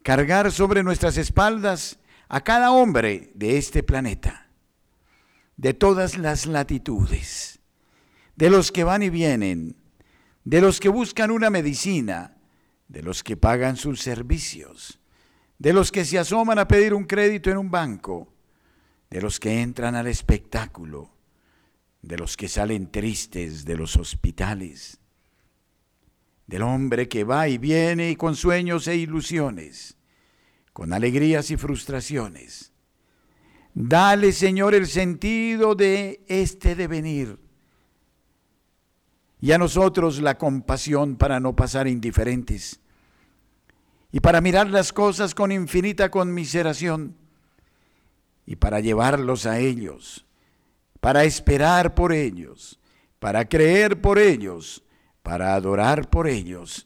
cargar 0.03 0.51
sobre 0.51 0.83
nuestras 0.83 1.17
espaldas 1.17 1.99
a 2.27 2.41
cada 2.41 2.71
hombre 2.71 3.31
de 3.35 3.57
este 3.57 3.83
planeta, 3.83 4.49
de 5.57 5.73
todas 5.73 6.17
las 6.17 6.45
latitudes, 6.45 7.59
de 8.35 8.49
los 8.49 8.71
que 8.71 8.83
van 8.83 9.03
y 9.03 9.09
vienen, 9.09 9.77
de 10.43 10.61
los 10.61 10.79
que 10.79 10.89
buscan 10.89 11.31
una 11.31 11.49
medicina, 11.49 12.37
de 12.87 13.01
los 13.01 13.23
que 13.23 13.37
pagan 13.37 13.77
sus 13.77 14.01
servicios, 14.01 14.99
de 15.57 15.73
los 15.73 15.91
que 15.91 16.05
se 16.05 16.19
asoman 16.19 16.59
a 16.59 16.67
pedir 16.67 16.93
un 16.93 17.05
crédito 17.05 17.49
en 17.49 17.57
un 17.57 17.71
banco, 17.71 18.33
de 19.09 19.21
los 19.21 19.39
que 19.39 19.61
entran 19.61 19.95
al 19.95 20.07
espectáculo, 20.07 21.11
de 22.01 22.17
los 22.17 22.37
que 22.37 22.47
salen 22.47 22.91
tristes 22.91 23.65
de 23.65 23.77
los 23.77 23.95
hospitales, 23.95 24.99
del 26.47 26.61
hombre 26.61 27.07
que 27.07 27.23
va 27.23 27.47
y 27.47 27.57
viene 27.57 28.15
con 28.17 28.35
sueños 28.35 28.87
e 28.87 28.95
ilusiones, 28.97 29.97
con 30.75 30.91
alegrías 30.91 31.51
y 31.51 31.55
frustraciones. 31.55 32.73
Dale, 33.73 34.33
Señor, 34.33 34.75
el 34.75 34.87
sentido 34.87 35.73
de 35.73 36.25
este 36.27 36.75
devenir. 36.75 37.39
Y 39.39 39.53
a 39.53 39.57
nosotros 39.57 40.19
la 40.19 40.37
compasión 40.37 41.15
para 41.15 41.39
no 41.39 41.55
pasar 41.55 41.87
indiferentes. 41.87 42.81
Y 44.11 44.19
para 44.19 44.41
mirar 44.41 44.69
las 44.69 44.91
cosas 44.91 45.33
con 45.33 45.53
infinita 45.53 46.11
conmiseración. 46.11 47.15
Y 48.45 48.57
para 48.57 48.81
llevarlos 48.81 49.45
a 49.45 49.59
ellos. 49.59 50.25
Para 50.99 51.23
esperar 51.23 51.95
por 51.95 52.11
ellos, 52.11 52.81
para 53.19 53.47
creer 53.47 54.01
por 54.01 54.19
ellos, 54.19 54.83
para 55.23 55.55
adorar 55.55 56.09
por 56.09 56.27
ellos, 56.27 56.85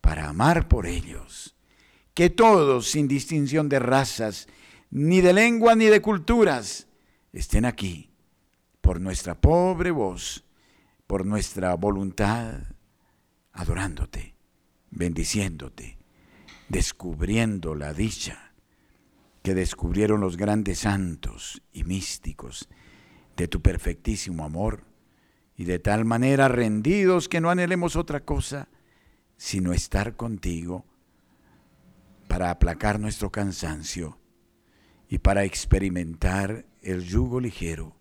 para 0.00 0.30
amar 0.30 0.66
por 0.66 0.86
ellos. 0.86 1.57
Que 2.18 2.30
todos, 2.30 2.88
sin 2.90 3.06
distinción 3.06 3.68
de 3.68 3.78
razas, 3.78 4.48
ni 4.90 5.20
de 5.20 5.32
lengua, 5.32 5.76
ni 5.76 5.84
de 5.84 6.02
culturas, 6.02 6.88
estén 7.32 7.64
aquí, 7.64 8.10
por 8.80 9.00
nuestra 9.00 9.40
pobre 9.40 9.92
voz, 9.92 10.44
por 11.06 11.24
nuestra 11.24 11.76
voluntad, 11.76 12.58
adorándote, 13.52 14.34
bendiciéndote, 14.90 15.96
descubriendo 16.68 17.76
la 17.76 17.94
dicha 17.94 18.52
que 19.44 19.54
descubrieron 19.54 20.20
los 20.20 20.36
grandes 20.36 20.80
santos 20.80 21.62
y 21.72 21.84
místicos 21.84 22.68
de 23.36 23.46
tu 23.46 23.62
perfectísimo 23.62 24.44
amor, 24.44 24.82
y 25.56 25.66
de 25.66 25.78
tal 25.78 26.04
manera 26.04 26.48
rendidos 26.48 27.28
que 27.28 27.40
no 27.40 27.48
anhelemos 27.48 27.94
otra 27.94 28.24
cosa, 28.24 28.66
sino 29.36 29.72
estar 29.72 30.16
contigo 30.16 30.84
para 32.28 32.50
aplacar 32.50 33.00
nuestro 33.00 33.32
cansancio 33.32 34.18
y 35.08 35.18
para 35.18 35.44
experimentar 35.44 36.66
el 36.82 37.04
yugo 37.04 37.40
ligero 37.40 37.96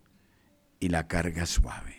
y 0.80 0.90
la 0.90 1.08
carga 1.08 1.46
suave. 1.46 1.96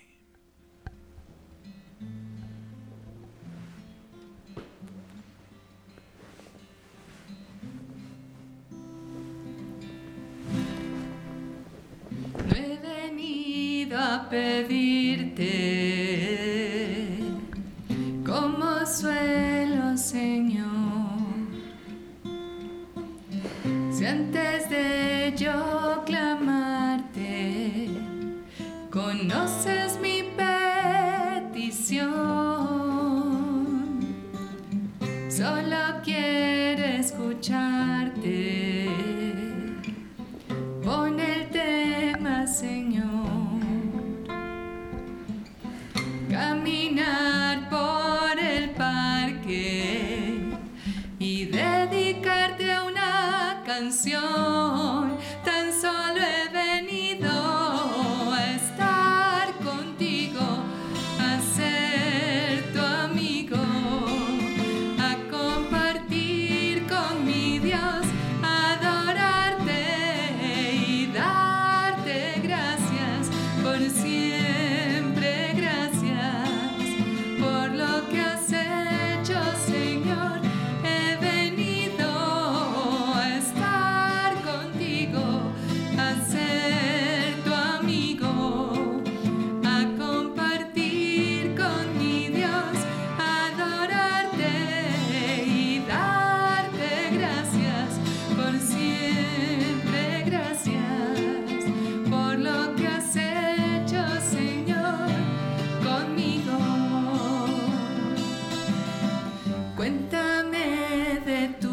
No 12.47 12.55
he 12.55 12.79
venido 12.79 13.99
a 13.99 14.29
pedirte 14.29 15.98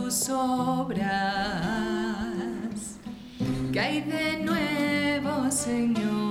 tus 0.05 0.29
obras, 0.29 0.99
que 3.73 3.79
hay 3.79 4.01
de 4.01 4.37
nuevo, 4.37 5.49
Señor. 5.49 6.24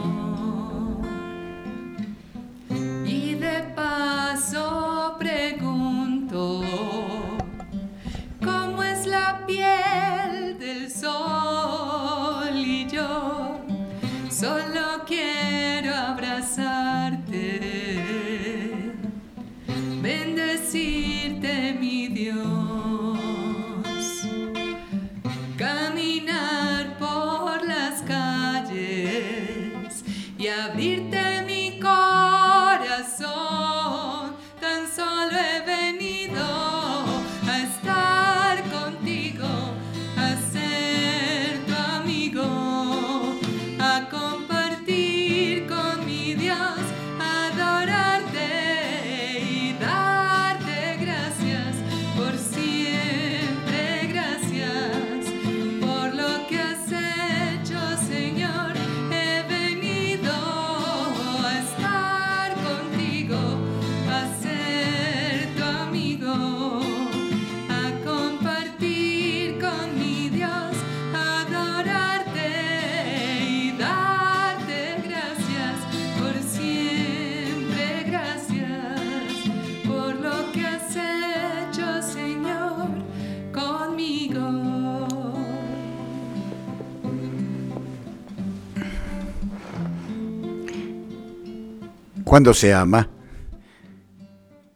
Cuando 92.34 92.52
se 92.52 92.74
ama, 92.74 93.08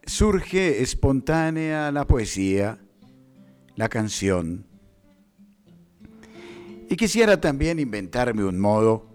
surge 0.07 0.81
espontánea 0.81 1.90
la 1.90 2.07
poesía, 2.07 2.79
la 3.75 3.88
canción. 3.88 4.64
Y 6.88 6.94
quisiera 6.94 7.40
también 7.40 7.81
inventarme 7.81 8.44
un 8.44 8.61
modo 8.61 9.09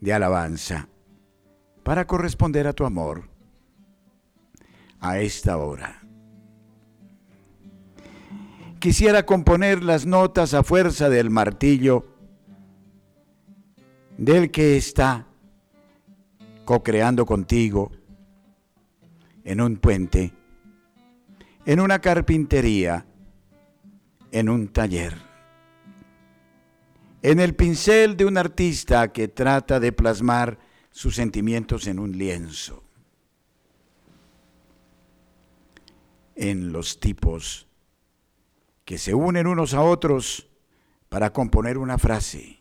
de 0.00 0.12
alabanza 0.12 0.90
para 1.82 2.06
corresponder 2.06 2.66
a 2.66 2.74
tu 2.74 2.84
amor 2.84 3.30
a 5.00 5.18
esta 5.18 5.56
hora. 5.56 6.02
Quisiera 8.78 9.24
componer 9.24 9.82
las 9.82 10.04
notas 10.04 10.52
a 10.52 10.62
fuerza 10.62 11.08
del 11.08 11.30
martillo 11.30 12.04
del 14.18 14.50
que 14.50 14.76
está 14.76 15.31
co-creando 16.64 17.26
contigo 17.26 17.90
en 19.44 19.60
un 19.60 19.76
puente, 19.76 20.32
en 21.66 21.80
una 21.80 22.00
carpintería, 22.00 23.06
en 24.30 24.48
un 24.48 24.68
taller, 24.68 25.14
en 27.22 27.40
el 27.40 27.54
pincel 27.54 28.16
de 28.16 28.24
un 28.24 28.38
artista 28.38 29.12
que 29.12 29.28
trata 29.28 29.80
de 29.80 29.92
plasmar 29.92 30.58
sus 30.90 31.16
sentimientos 31.16 31.86
en 31.86 31.98
un 31.98 32.16
lienzo, 32.16 32.84
en 36.34 36.72
los 36.72 37.00
tipos 37.00 37.66
que 38.84 38.98
se 38.98 39.14
unen 39.14 39.46
unos 39.46 39.74
a 39.74 39.82
otros 39.82 40.48
para 41.08 41.32
componer 41.32 41.78
una 41.78 41.98
frase, 41.98 42.60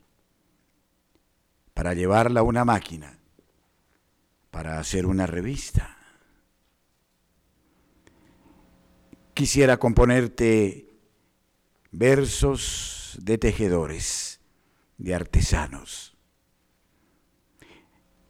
para 1.74 1.94
llevarla 1.94 2.42
a 2.42 2.44
una 2.44 2.66
máquina 2.66 3.21
para 4.52 4.80
hacer 4.80 5.06
una 5.06 5.26
revista. 5.26 5.98
Quisiera 9.34 9.78
componerte 9.78 10.88
versos 11.92 13.18
de 13.22 13.38
tejedores, 13.38 14.40
de 14.98 15.16
artesanos, 15.16 16.16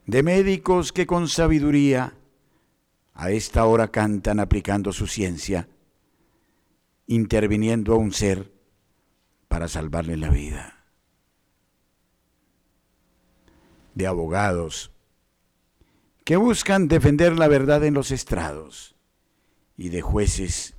de 0.05 0.23
médicos 0.23 0.93
que 0.93 1.05
con 1.05 1.27
sabiduría 1.27 2.15
a 3.13 3.31
esta 3.31 3.65
hora 3.65 3.89
cantan 3.89 4.39
aplicando 4.39 4.93
su 4.93 5.07
ciencia, 5.07 5.67
interviniendo 7.07 7.93
a 7.93 7.97
un 7.97 8.13
ser 8.13 8.53
para 9.49 9.67
salvarle 9.67 10.15
la 10.15 10.29
vida. 10.29 10.81
de 13.93 14.07
abogados 14.07 14.91
que 16.31 16.37
buscan 16.37 16.87
defender 16.87 17.37
la 17.37 17.49
verdad 17.49 17.83
en 17.83 17.93
los 17.93 18.09
estrados 18.09 18.95
y 19.75 19.89
de 19.89 19.99
jueces 19.99 20.77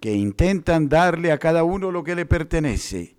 que 0.00 0.14
intentan 0.14 0.88
darle 0.88 1.30
a 1.30 1.38
cada 1.38 1.62
uno 1.62 1.92
lo 1.92 2.02
que 2.02 2.16
le 2.16 2.26
pertenece. 2.26 3.16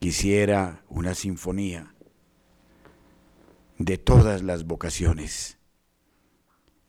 Quisiera 0.00 0.82
una 0.88 1.14
sinfonía 1.14 1.94
de 3.78 3.98
todas 3.98 4.42
las 4.42 4.64
vocaciones, 4.64 5.58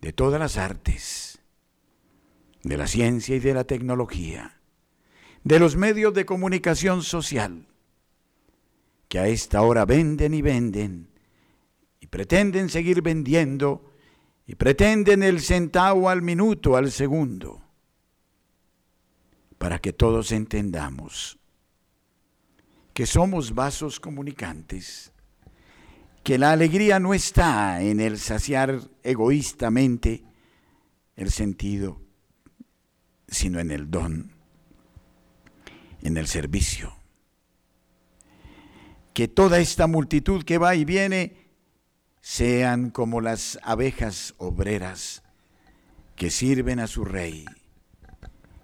de 0.01 0.11
todas 0.11 0.39
las 0.39 0.57
artes, 0.57 1.43
de 2.63 2.75
la 2.75 2.87
ciencia 2.87 3.35
y 3.35 3.39
de 3.39 3.53
la 3.53 3.65
tecnología, 3.65 4.59
de 5.43 5.59
los 5.59 5.75
medios 5.75 6.11
de 6.15 6.25
comunicación 6.25 7.03
social, 7.03 7.67
que 9.09 9.19
a 9.19 9.27
esta 9.27 9.61
hora 9.61 9.85
venden 9.85 10.33
y 10.33 10.41
venden 10.41 11.14
y 11.99 12.07
pretenden 12.07 12.69
seguir 12.69 13.01
vendiendo 13.01 13.91
y 14.47 14.55
pretenden 14.55 15.23
el 15.23 15.41
centavo 15.41 16.09
al 16.09 16.21
minuto, 16.21 16.75
al 16.75 16.91
segundo, 16.91 17.63
para 19.57 19.79
que 19.79 19.93
todos 19.93 20.31
entendamos 20.31 21.39
que 22.95 23.05
somos 23.05 23.53
vasos 23.53 23.99
comunicantes, 23.99 25.11
que 26.23 26.37
la 26.37 26.53
alegría 26.53 26.97
no 26.97 27.13
está 27.13 27.81
en 27.81 27.99
el 27.99 28.17
saciar 28.17 28.79
egoístamente 29.03 30.23
el 31.17 31.29
sentido, 31.29 32.01
sino 33.27 33.59
en 33.59 33.71
el 33.71 33.91
don, 33.91 34.31
en 36.03 36.15
el 36.15 36.27
servicio. 36.27 36.95
Que 39.13 39.27
toda 39.27 39.59
esta 39.59 39.87
multitud 39.87 40.43
que 40.43 40.57
va 40.57 40.73
y 40.75 40.85
viene 40.85 41.44
sean 42.25 42.89
como 42.89 43.21
las 43.21 43.59
abejas 43.61 44.33
obreras 44.39 45.21
que 46.15 46.31
sirven 46.31 46.79
a 46.79 46.87
su 46.87 47.05
rey, 47.05 47.45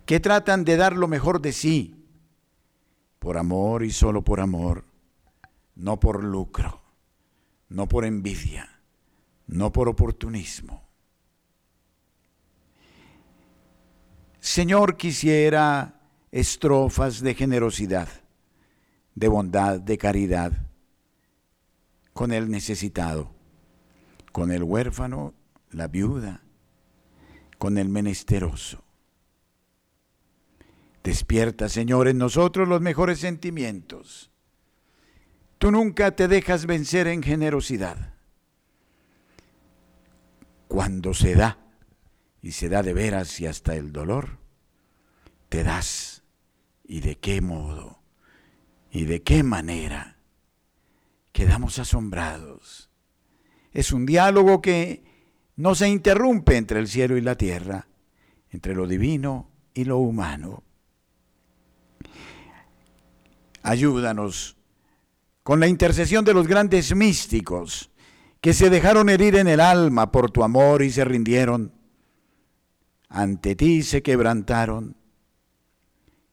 que 0.07 0.19
tratan 0.19 0.65
de 0.65 0.77
dar 0.77 0.97
lo 0.97 1.07
mejor 1.07 1.41
de 1.41 1.53
sí, 1.53 2.03
por 3.19 3.37
amor 3.37 3.83
y 3.83 3.91
solo 3.91 4.23
por 4.23 4.39
amor, 4.39 4.85
no 5.75 5.99
por 5.99 6.23
lucro, 6.23 6.81
no 7.69 7.87
por 7.87 8.03
envidia, 8.03 8.81
no 9.45 9.71
por 9.71 9.89
oportunismo. 9.89 10.81
Señor, 14.39 14.97
quisiera 14.97 16.01
estrofas 16.31 17.21
de 17.21 17.35
generosidad, 17.35 18.09
de 19.13 19.27
bondad, 19.27 19.79
de 19.79 19.99
caridad, 19.99 20.51
con 22.11 22.31
el 22.31 22.49
necesitado 22.49 23.30
con 24.31 24.51
el 24.51 24.63
huérfano, 24.63 25.33
la 25.71 25.87
viuda, 25.87 26.43
con 27.57 27.77
el 27.77 27.89
menesteroso. 27.89 28.83
Despierta, 31.03 31.67
Señor, 31.67 32.07
en 32.07 32.17
nosotros 32.17 32.67
los 32.67 32.81
mejores 32.81 33.19
sentimientos. 33.19 34.29
Tú 35.57 35.71
nunca 35.71 36.11
te 36.15 36.27
dejas 36.27 36.65
vencer 36.65 37.07
en 37.07 37.23
generosidad. 37.23 38.13
Cuando 40.67 41.13
se 41.13 41.35
da, 41.35 41.57
y 42.41 42.53
se 42.53 42.69
da 42.69 42.81
de 42.81 42.93
veras 42.93 43.39
y 43.39 43.47
hasta 43.47 43.75
el 43.75 43.91
dolor, 43.91 44.39
te 45.49 45.63
das. 45.63 46.23
¿Y 46.83 47.01
de 47.01 47.17
qué 47.17 47.41
modo? 47.41 48.01
¿Y 48.91 49.05
de 49.05 49.21
qué 49.21 49.43
manera? 49.43 50.17
Quedamos 51.31 51.79
asombrados 51.79 52.90
es 53.71 53.91
un 53.91 54.05
diálogo 54.05 54.61
que 54.61 55.03
no 55.55 55.75
se 55.75 55.87
interrumpe 55.87 56.57
entre 56.57 56.79
el 56.79 56.87
cielo 56.87 57.17
y 57.17 57.21
la 57.21 57.35
tierra, 57.35 57.87
entre 58.49 58.75
lo 58.75 58.87
divino 58.87 59.49
y 59.73 59.85
lo 59.85 59.97
humano. 59.97 60.63
Ayúdanos 63.63 64.57
con 65.43 65.59
la 65.59 65.67
intercesión 65.67 66.25
de 66.25 66.33
los 66.33 66.47
grandes 66.47 66.95
místicos 66.95 67.91
que 68.41 68.53
se 68.53 68.69
dejaron 68.69 69.09
herir 69.09 69.35
en 69.35 69.47
el 69.47 69.59
alma 69.59 70.11
por 70.11 70.31
tu 70.31 70.43
amor 70.43 70.81
y 70.81 70.89
se 70.89 71.05
rindieron. 71.05 71.71
Ante 73.07 73.55
ti 73.55 73.83
se 73.83 74.01
quebrantaron. 74.01 74.97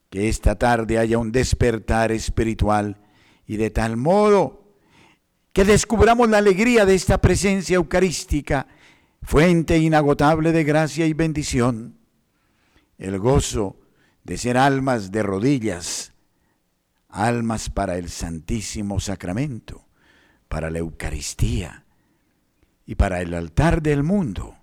Que 0.08 0.30
esta 0.30 0.56
tarde 0.56 0.98
haya 0.98 1.18
un 1.18 1.32
despertar 1.32 2.12
espiritual 2.12 2.96
y 3.46 3.58
de 3.58 3.68
tal 3.68 3.98
modo 3.98 4.57
que 5.52 5.64
descubramos 5.64 6.28
la 6.28 6.38
alegría 6.38 6.84
de 6.84 6.94
esta 6.94 7.18
presencia 7.18 7.76
eucarística, 7.76 8.66
fuente 9.22 9.78
inagotable 9.78 10.52
de 10.52 10.64
gracia 10.64 11.06
y 11.06 11.12
bendición, 11.12 11.98
el 12.98 13.18
gozo 13.18 13.76
de 14.24 14.38
ser 14.38 14.56
almas 14.56 15.10
de 15.10 15.22
rodillas, 15.22 16.12
almas 17.08 17.70
para 17.70 17.96
el 17.96 18.10
Santísimo 18.10 19.00
Sacramento, 19.00 19.86
para 20.48 20.70
la 20.70 20.78
Eucaristía 20.78 21.84
y 22.86 22.94
para 22.94 23.20
el 23.20 23.34
altar 23.34 23.82
del 23.82 24.02
mundo, 24.02 24.56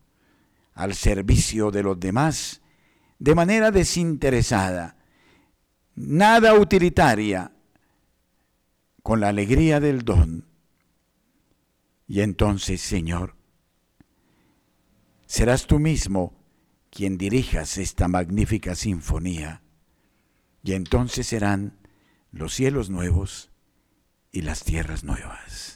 al 0.74 0.94
servicio 0.94 1.72
de 1.72 1.84
los 1.84 2.00
demás, 2.00 2.62
de 3.20 3.36
manera 3.36 3.72
desinteresada, 3.72 4.98
nada 5.96 6.54
utilitaria, 6.54 7.52
con 9.02 9.20
la 9.20 9.30
alegría 9.30 9.80
del 9.80 10.04
don 10.04 10.55
y 12.08 12.22
entonces, 12.22 12.82
Señor, 12.82 13.36
serás 15.26 15.66
tú 15.68 15.80
mismo 15.80 16.34
quien 16.90 17.18
dirijas 17.18 17.78
esta 17.78 18.08
magnífica 18.08 18.76
sinfonía. 18.76 19.62
Y 20.64 20.74
entonces 20.74 21.28
serán 21.28 21.78
los 22.32 22.54
cielos 22.54 22.90
nuevos 22.90 23.52
y 24.32 24.42
las 24.42 24.64
tierras 24.64 25.04
nuevas. 25.04 25.75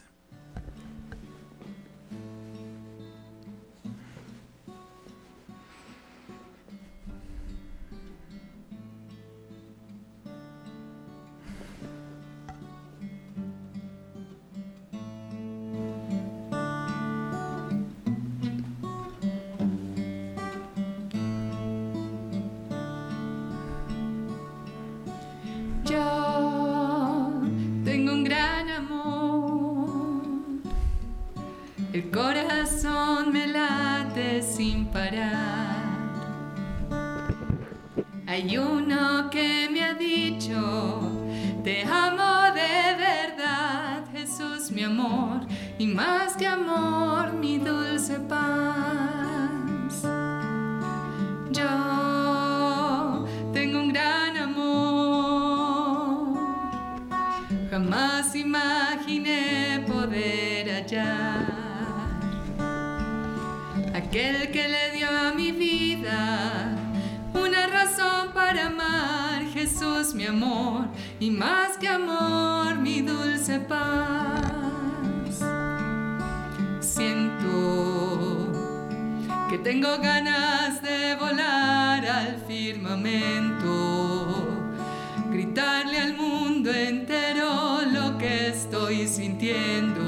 Estoy 88.59 89.07
sintiendo 89.07 90.03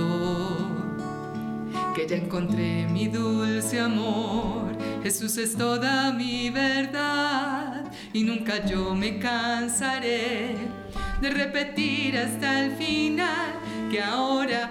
que 1.95 2.05
ya 2.05 2.17
encontré 2.17 2.85
mi 2.87 3.07
dulce 3.07 3.79
amor. 3.79 4.75
Jesús 5.03 5.37
es 5.37 5.55
toda 5.55 6.11
mi 6.11 6.49
verdad 6.49 7.85
y 8.11 8.23
nunca 8.23 8.65
yo 8.65 8.93
me 8.93 9.19
cansaré 9.19 10.57
de 11.21 11.29
repetir 11.29 12.17
hasta 12.17 12.65
el 12.65 12.75
final 12.75 13.53
que 13.89 14.01
ahora 14.01 14.69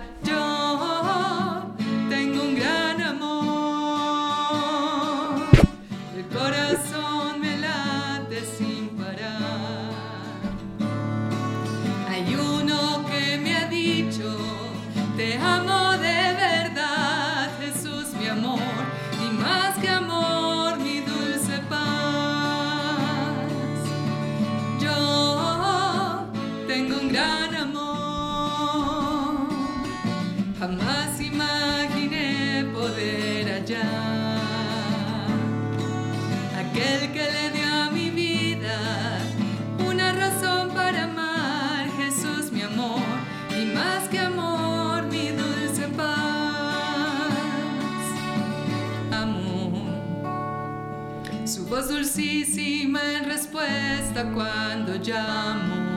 cuando 54.29 54.95
llamo. 54.95 55.91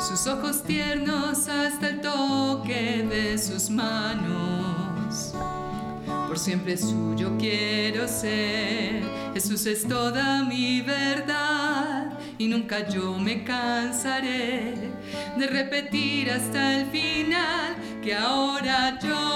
Sus 0.00 0.26
ojos 0.26 0.62
tiernos 0.62 1.48
hasta 1.48 1.88
el 1.88 2.00
toque 2.00 3.06
de 3.08 3.38
sus 3.38 3.70
manos. 3.70 5.34
Por 6.28 6.38
siempre 6.38 6.76
suyo 6.76 7.36
quiero 7.38 8.06
ser. 8.08 9.02
Jesús 9.34 9.66
es 9.66 9.86
toda 9.86 10.42
mi 10.44 10.82
verdad. 10.82 12.18
Y 12.38 12.48
nunca 12.48 12.88
yo 12.88 13.18
me 13.18 13.44
cansaré 13.44 14.74
de 15.38 15.46
repetir 15.46 16.30
hasta 16.30 16.80
el 16.80 16.86
final 16.90 17.76
que 18.02 18.14
ahora 18.14 18.98
yo 19.00 19.31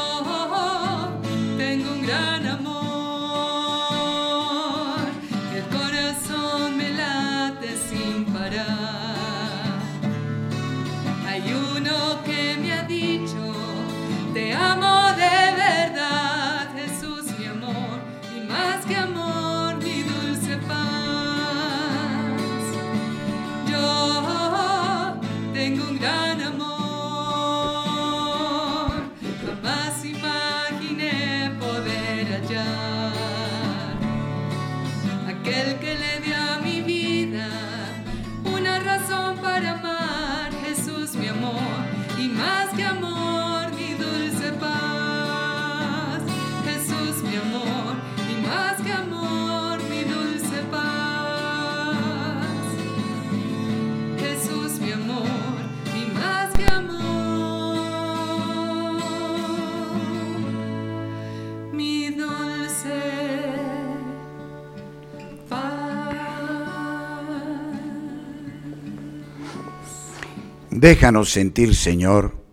Déjanos 70.86 71.32
sentir, 71.32 71.74
Señor, 71.74 72.46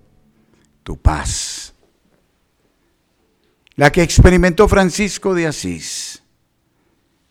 tu 0.82 0.98
paz. 0.98 1.76
La 3.76 3.92
que 3.92 4.02
experimentó 4.02 4.68
Francisco 4.68 5.36
de 5.36 5.46
Asís, 5.46 6.24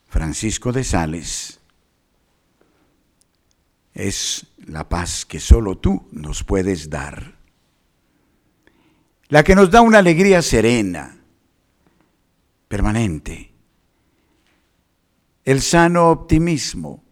Francisco 0.07 0.70
de 0.70 0.84
Sales, 0.84 1.59
es 3.94 4.46
la 4.64 4.88
paz 4.88 5.24
que 5.26 5.40
solo 5.40 5.76
tú 5.76 6.07
nos 6.12 6.44
puedes 6.44 6.88
dar. 6.88 7.34
La 9.26 9.42
que 9.42 9.57
nos 9.57 9.72
da 9.72 9.80
una 9.80 9.98
alegría 9.98 10.40
serena, 10.40 11.18
permanente. 12.68 13.53
El 15.44 15.62
sano 15.62 16.11
optimismo 16.11 17.03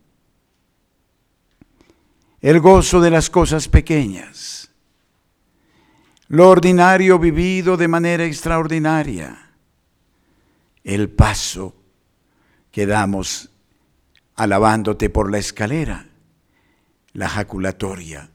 el 2.41 2.61
gozo 2.61 3.01
de 3.01 3.11
las 3.11 3.29
cosas 3.29 3.69
pequeñas, 3.69 4.71
lo 6.29 6.49
ordinario 6.49 7.19
vivido 7.19 7.77
de 7.77 7.89
manera 7.89 8.25
extraordinaria, 8.25 9.53
el 10.83 11.11
paso 11.11 11.75
que 12.71 12.87
damos 12.87 13.51
alabándote 14.37 15.11
por 15.11 15.31
la 15.31 15.37
escalera, 15.37 16.07
la 17.13 17.29
jaculatoria, 17.29 18.31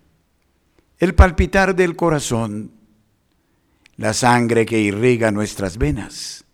el 1.00 1.16
palpitar 1.16 1.76
del 1.76 1.96
corazón, 1.96 2.72
la 3.98 4.14
sangre 4.14 4.68
que 4.68 4.80
irriga 4.80 5.32
nuestras 5.32 5.80
venas, 5.80 6.46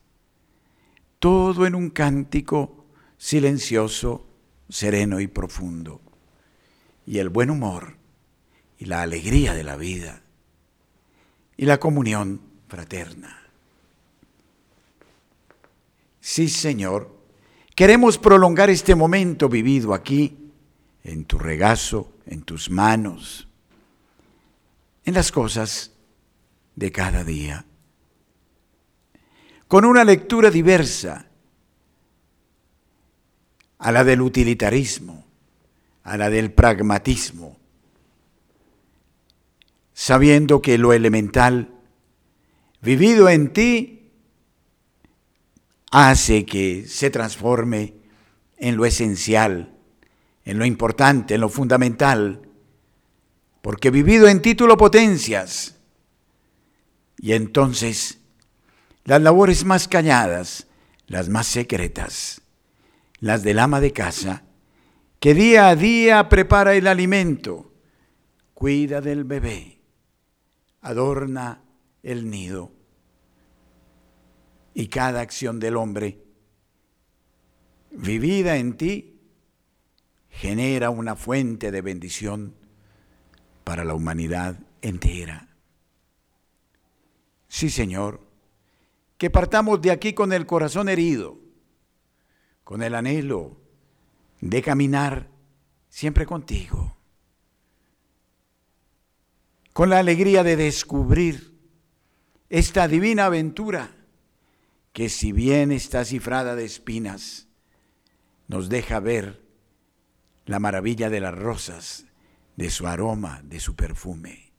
todo 1.19 1.65
en 1.65 1.75
un 1.75 1.89
cántico 1.89 2.85
silencioso, 3.17 4.25
sereno 4.69 5.19
y 5.19 5.27
profundo 5.27 5.99
y 7.05 7.19
el 7.19 7.29
buen 7.29 7.49
humor 7.49 7.95
y 8.77 8.85
la 8.85 9.01
alegría 9.01 9.53
de 9.53 9.63
la 9.63 9.75
vida 9.75 10.21
y 11.57 11.65
la 11.65 11.79
comunión 11.79 12.41
fraterna. 12.67 13.37
Sí, 16.19 16.49
Señor, 16.49 17.15
queremos 17.75 18.17
prolongar 18.17 18.69
este 18.69 18.95
momento 18.95 19.49
vivido 19.49 19.93
aquí, 19.93 20.37
en 21.03 21.25
tu 21.25 21.39
regazo, 21.39 22.13
en 22.25 22.43
tus 22.43 22.69
manos, 22.69 23.47
en 25.03 25.13
las 25.15 25.31
cosas 25.31 25.91
de 26.75 26.91
cada 26.91 27.23
día, 27.23 27.65
con 29.67 29.85
una 29.85 30.03
lectura 30.03 30.51
diversa 30.51 31.27
a 33.79 33.91
la 33.91 34.03
del 34.03 34.21
utilitarismo, 34.21 35.25
a 36.03 36.17
la 36.17 36.29
del 36.29 36.51
pragmatismo, 36.51 37.57
sabiendo 39.93 40.61
que 40.61 40.77
lo 40.77 40.93
elemental 40.93 41.75
vivido 42.81 43.29
en 43.29 43.53
ti 43.53 44.11
hace 45.91 46.45
que 46.45 46.85
se 46.87 47.09
transforme 47.09 47.95
en 48.57 48.77
lo 48.77 48.85
esencial, 48.85 49.77
en 50.45 50.57
lo 50.57 50.65
importante, 50.65 51.35
en 51.35 51.41
lo 51.41 51.49
fundamental, 51.49 52.41
porque 53.61 53.91
vivido 53.91 54.27
en 54.27 54.41
ti 54.41 54.55
tú 54.55 54.67
lo 54.67 54.77
potencias. 54.77 55.75
Y 57.17 57.33
entonces 57.33 58.19
las 59.03 59.21
labores 59.21 59.65
más 59.65 59.87
calladas, 59.87 60.67
las 61.07 61.29
más 61.29 61.47
secretas, 61.47 62.41
las 63.19 63.43
del 63.43 63.59
ama 63.59 63.79
de 63.81 63.93
casa, 63.93 64.43
que 65.21 65.35
día 65.35 65.69
a 65.69 65.75
día 65.75 66.29
prepara 66.29 66.73
el 66.73 66.87
alimento, 66.87 67.71
cuida 68.55 69.01
del 69.01 69.23
bebé, 69.23 69.79
adorna 70.81 71.61
el 72.01 72.27
nido. 72.27 72.71
Y 74.73 74.87
cada 74.87 75.21
acción 75.21 75.59
del 75.59 75.77
hombre 75.77 76.23
vivida 77.91 78.57
en 78.57 78.75
ti 78.77 79.19
genera 80.27 80.89
una 80.89 81.15
fuente 81.15 81.69
de 81.69 81.83
bendición 81.83 82.55
para 83.63 83.85
la 83.85 83.93
humanidad 83.93 84.57
entera. 84.81 85.49
Sí, 87.47 87.69
Señor, 87.69 88.21
que 89.19 89.29
partamos 89.29 89.83
de 89.83 89.91
aquí 89.91 90.13
con 90.13 90.33
el 90.33 90.47
corazón 90.47 90.89
herido, 90.89 91.37
con 92.63 92.81
el 92.81 92.95
anhelo 92.95 93.60
de 94.41 94.61
caminar 94.61 95.29
siempre 95.89 96.25
contigo. 96.25 96.97
con 99.73 99.89
la 99.89 99.99
alegría 99.99 100.43
de 100.43 100.57
descubrir 100.57 101.57
esta 102.49 102.87
divina 102.87 103.25
aventura 103.25 103.95
que 104.91 105.07
si 105.07 105.31
bien 105.31 105.71
está 105.71 106.03
cifrada 106.03 106.55
de 106.55 106.65
espinas, 106.65 107.47
nos 108.47 108.67
deja 108.67 108.99
ver 108.99 109.41
la 110.45 110.59
maravilla 110.59 111.09
de 111.09 111.21
las 111.21 111.33
rosas, 111.33 112.05
de 112.57 112.69
su 112.69 112.87
aroma, 112.87 113.41
de 113.43 113.61
su 113.61 113.75
perfume. 113.75 114.51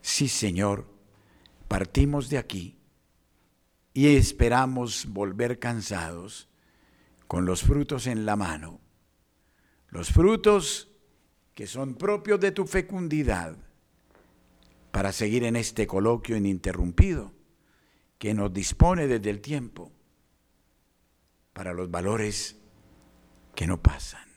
Sí, 0.00 0.28
Señor, 0.28 0.88
partimos 1.66 2.28
de 2.28 2.38
aquí 2.38 2.78
y 3.92 4.14
esperamos 4.14 5.06
volver 5.06 5.58
cansados 5.58 6.48
con 7.30 7.46
los 7.46 7.62
frutos 7.62 8.08
en 8.08 8.26
la 8.26 8.34
mano, 8.34 8.80
los 9.90 10.10
frutos 10.10 10.88
que 11.54 11.68
son 11.68 11.94
propios 11.94 12.40
de 12.40 12.50
tu 12.50 12.66
fecundidad, 12.66 13.56
para 14.90 15.12
seguir 15.12 15.44
en 15.44 15.54
este 15.54 15.86
coloquio 15.86 16.36
ininterrumpido 16.36 17.32
que 18.18 18.34
nos 18.34 18.52
dispone 18.52 19.06
desde 19.06 19.30
el 19.30 19.40
tiempo 19.40 19.92
para 21.52 21.72
los 21.72 21.88
valores 21.88 22.56
que 23.54 23.68
no 23.68 23.80
pasan. 23.80 24.28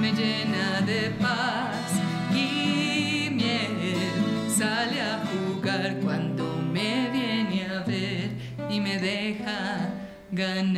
me 0.00 0.12
llena 0.12 0.80
de 0.80 1.10
paz 1.20 1.92
y 2.32 3.30
miel. 3.30 3.96
Sale 4.48 5.00
a 5.00 5.22
jugar 5.26 5.96
cuando 6.02 6.56
me 6.72 7.08
viene 7.10 7.66
a 7.66 7.80
ver 7.84 8.30
y 8.68 8.80
me 8.80 8.98
deja 8.98 9.90
ganar. 10.32 10.77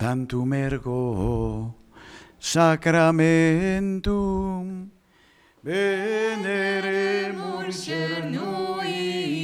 Tantum 0.00 0.52
ergo 0.54 1.74
sacramentum 2.40 4.88
veneremur 5.62 7.70
cernui 7.70 9.39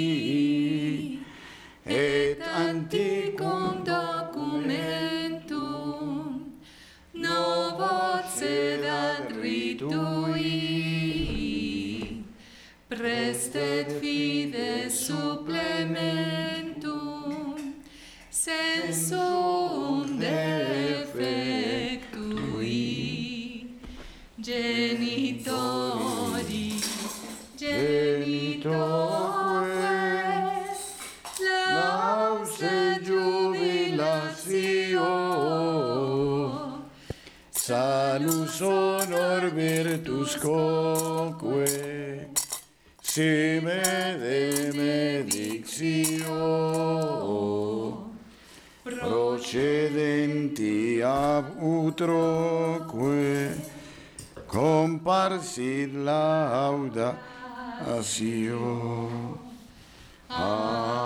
utroque 51.87 53.51
comparsit 54.47 55.93
lauda 55.95 57.19
asio. 57.99 59.39
Amén. 60.29 60.97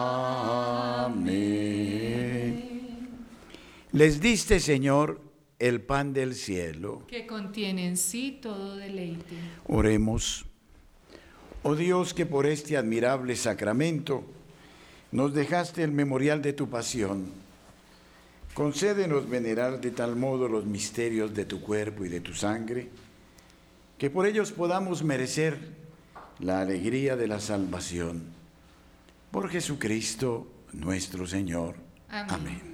Les 3.92 4.20
diste, 4.20 4.60
Señor, 4.60 5.20
el 5.58 5.80
pan 5.82 6.12
del 6.12 6.34
cielo. 6.34 7.02
Que 7.06 7.26
contiene 7.26 7.86
en 7.86 7.96
sí 7.96 8.38
todo 8.40 8.76
deleite. 8.76 9.36
Oremos. 9.66 10.46
Oh 11.62 11.74
Dios, 11.74 12.14
que 12.14 12.24
por 12.24 12.46
este 12.46 12.78
admirable 12.78 13.36
sacramento 13.36 14.24
nos 15.12 15.34
dejaste 15.34 15.82
el 15.82 15.92
memorial 15.92 16.40
de 16.40 16.54
tu 16.54 16.70
pasión. 16.70 17.49
Concédenos 18.54 19.28
venerar 19.28 19.80
de 19.80 19.90
tal 19.90 20.16
modo 20.16 20.48
los 20.48 20.66
misterios 20.66 21.32
de 21.34 21.44
tu 21.44 21.60
cuerpo 21.60 22.04
y 22.04 22.08
de 22.08 22.20
tu 22.20 22.34
sangre, 22.34 22.88
que 23.96 24.10
por 24.10 24.26
ellos 24.26 24.52
podamos 24.52 25.04
merecer 25.04 25.58
la 26.40 26.60
alegría 26.60 27.16
de 27.16 27.28
la 27.28 27.40
salvación. 27.40 28.22
Por 29.30 29.48
Jesucristo 29.48 30.46
nuestro 30.72 31.26
Señor. 31.26 31.76
Amén. 32.08 32.30
Amén. 32.30 32.69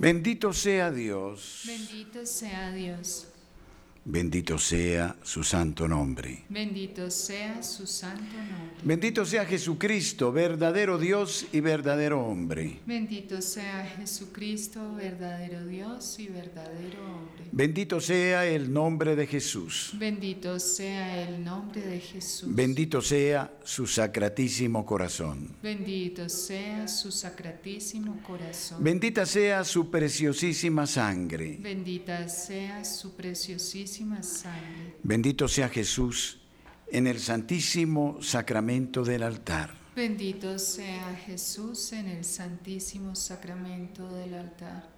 Bendito 0.00 0.52
sea 0.52 0.92
Dios, 0.92 1.64
Bendito 1.66 2.24
sea 2.24 2.70
Dios. 2.70 3.26
bendito 4.04 4.56
sea 4.56 5.16
su 5.24 5.42
santo 5.42 5.88
nombre. 5.88 6.44
Bendito 6.48 7.10
sea 7.10 7.60
su 7.64 7.84
santo 7.84 8.36
nombre. 8.36 8.78
Bendito 8.84 9.24
sea 9.26 9.44
Jesucristo, 9.44 10.30
verdadero 10.30 10.98
Dios 10.98 11.46
y 11.52 11.58
verdadero 11.60 12.24
hombre. 12.24 12.78
Bendito 12.86 13.42
sea 13.42 13.84
Jesucristo, 13.98 14.94
verdadero 14.94 15.66
Dios 15.66 16.16
y 16.20 16.28
verdadero 16.28 17.04
hombre. 17.04 17.37
Bendito 17.58 18.00
sea 18.00 18.46
el 18.46 18.72
nombre 18.72 19.16
de 19.16 19.26
Jesús. 19.26 19.90
Bendito 19.94 20.60
sea 20.60 21.28
el 21.28 21.42
nombre 21.42 21.80
de 21.80 21.98
Jesús. 21.98 22.54
Bendito 22.54 23.02
sea 23.02 23.52
su 23.64 23.84
sacratísimo 23.84 24.86
corazón. 24.86 25.56
Bendito 25.60 26.28
sea 26.28 26.86
su 26.86 27.10
sacratísimo 27.10 28.22
corazón. 28.22 28.84
Bendita 28.84 29.26
sea 29.26 29.64
su 29.64 29.90
preciosísima 29.90 30.86
sangre. 30.86 31.58
Bendita 31.60 32.28
sea 32.28 32.84
su 32.84 33.16
preciosísima 33.16 34.22
sangre. 34.22 34.94
Bendito 35.02 35.48
sea 35.48 35.68
Jesús 35.68 36.38
en 36.92 37.08
el 37.08 37.18
santísimo 37.18 38.22
sacramento 38.22 39.02
del 39.02 39.24
altar. 39.24 39.74
Bendito 39.96 40.60
sea 40.60 41.12
Jesús 41.26 41.92
en 41.92 42.06
el 42.06 42.24
santísimo 42.24 43.16
sacramento 43.16 44.08
del 44.14 44.34
altar. 44.34 44.88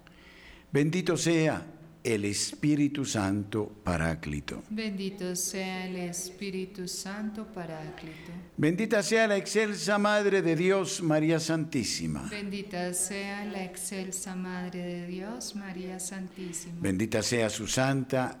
Bendito 0.71 1.17
sea 1.17 1.65
el 2.03 2.25
Espíritu 2.25 3.05
Santo 3.05 3.71
Paráclito. 3.83 4.63
Bendito 4.69 5.35
sea 5.35 5.85
el 5.87 5.97
Espíritu 5.97 6.87
Santo 6.87 7.45
Paráclito. 7.45 8.31
Bendita 8.57 9.03
sea 9.03 9.27
la 9.27 9.37
excelsa 9.37 9.97
Madre 9.97 10.41
de 10.41 10.55
Dios, 10.55 11.01
María 11.01 11.39
Santísima. 11.39 12.27
Bendita 12.29 12.93
sea 12.93 13.45
la 13.45 13.63
excelsa 13.63 14.35
Madre 14.35 14.81
de 14.81 15.07
Dios, 15.07 15.55
María 15.55 15.99
Santísima. 15.99 16.75
Bendita 16.79 17.21
sea 17.21 17.49
su 17.49 17.67
santa 17.67 18.40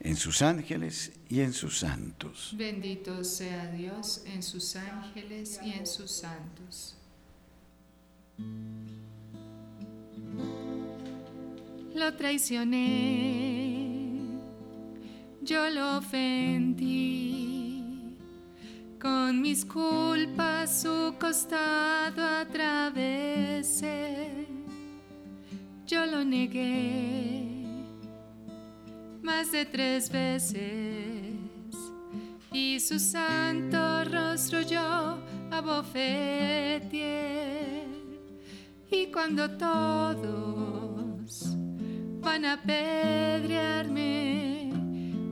en 0.00 0.16
sus 0.16 0.42
ángeles 0.42 1.12
y 1.28 1.40
en 1.40 1.52
sus 1.52 1.78
santos. 1.78 2.54
Bendito 2.56 3.24
sea 3.24 3.70
Dios 3.72 4.22
en 4.26 4.42
sus 4.42 4.76
ángeles 4.76 5.60
y 5.62 5.72
en 5.72 5.86
sus 5.86 6.10
santos. 6.10 6.94
Lo 11.94 12.14
traicioné, 12.14 12.80
yo 15.42 15.68
lo 15.70 15.98
ofendí, 15.98 17.82
con 19.00 19.42
mis 19.42 19.64
culpas 19.64 20.82
su 20.82 21.14
costado 21.18 22.24
atravesé, 22.24 23.66
yo 25.86 26.06
lo 26.06 26.24
negué 26.24 27.57
más 29.28 29.52
de 29.52 29.66
tres 29.66 30.10
veces. 30.10 31.36
Y 32.50 32.80
su 32.80 32.98
santo 32.98 34.04
rostro 34.04 34.62
yo 34.62 35.18
abofeteé. 35.50 36.78
Y 38.90 39.08
cuando 39.12 39.50
todos 39.50 41.54
van 42.22 42.46
a 42.46 42.54
apedrearme 42.54 44.72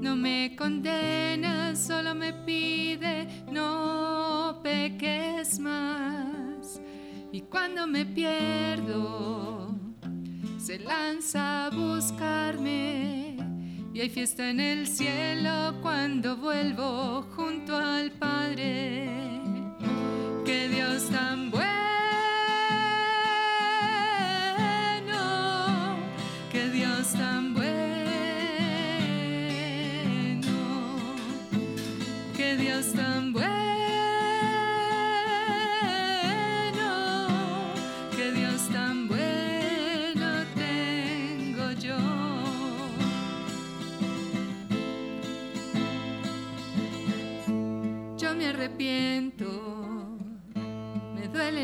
no 0.03 0.15
me 0.15 0.55
condena 0.55 1.75
solo 1.75 2.15
me 2.15 2.35
pide 2.35 3.47
no 3.51 4.61
peques 4.63 5.59
más 5.59 6.83
y 7.33 7.41
cuando 7.41 7.87
me 7.87 8.05
pierdo 8.05 9.75
se 10.59 10.79
lanza 10.81 11.67
a 11.67 11.71
buscarme 11.71 13.46
y 13.97 14.01
hay 14.03 14.11
fiesta 14.11 14.51
en 14.51 14.61
el 14.61 14.87
cielo 14.87 15.75
cuando 15.81 16.37
vuelvo 16.37 17.25
junto 17.35 17.75
al 17.75 18.11
Padre. 18.11 19.09
Que 20.45 20.69
Dios 20.69 21.09
tan 21.09 21.51
bueno, 21.51 21.76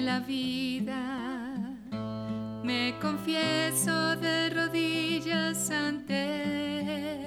la 0.00 0.20
vida, 0.20 1.76
me 2.62 2.94
confieso 3.00 4.14
de 4.16 4.48
rodillas 4.50 5.70
ante 5.70 6.80
Él, 6.80 7.26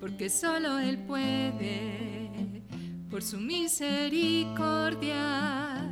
porque 0.00 0.28
solo 0.28 0.78
Él 0.78 0.98
puede, 0.98 2.30
por 3.10 3.22
su 3.22 3.38
misericordia, 3.38 5.88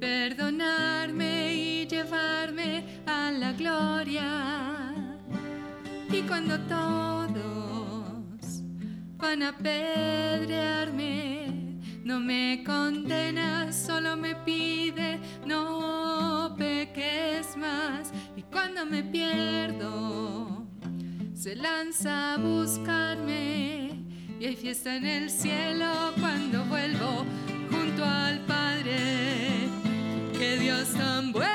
perdonarme 0.00 1.54
y 1.54 1.86
llevarme 1.86 3.02
a 3.06 3.30
la 3.30 3.52
gloria. 3.52 4.94
Y 6.10 6.22
cuando 6.22 6.58
todos 6.60 7.34
van 9.16 9.42
a 9.42 9.50
apedrearme, 9.50 11.43
no 12.04 12.20
me 12.20 12.62
condena, 12.62 13.72
solo 13.72 14.14
me 14.14 14.34
pide, 14.36 15.18
no 15.46 16.54
peques 16.58 17.56
más. 17.56 18.12
Y 18.36 18.42
cuando 18.42 18.84
me 18.84 19.02
pierdo, 19.02 20.66
se 21.34 21.56
lanza 21.56 22.34
a 22.34 22.36
buscarme. 22.36 24.04
Y 24.38 24.44
hay 24.44 24.54
fiesta 24.54 24.94
en 24.94 25.06
el 25.06 25.30
cielo 25.30 26.12
cuando 26.20 26.62
vuelvo 26.66 27.24
junto 27.70 28.04
al 28.04 28.38
Padre. 28.40 29.70
Que 30.38 30.58
Dios 30.58 30.92
tan 30.92 31.32
bueno, 31.32 31.46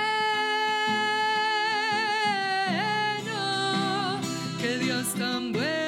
que 4.60 4.78
Dios 4.80 5.14
tan 5.14 5.52
bueno. 5.52 5.79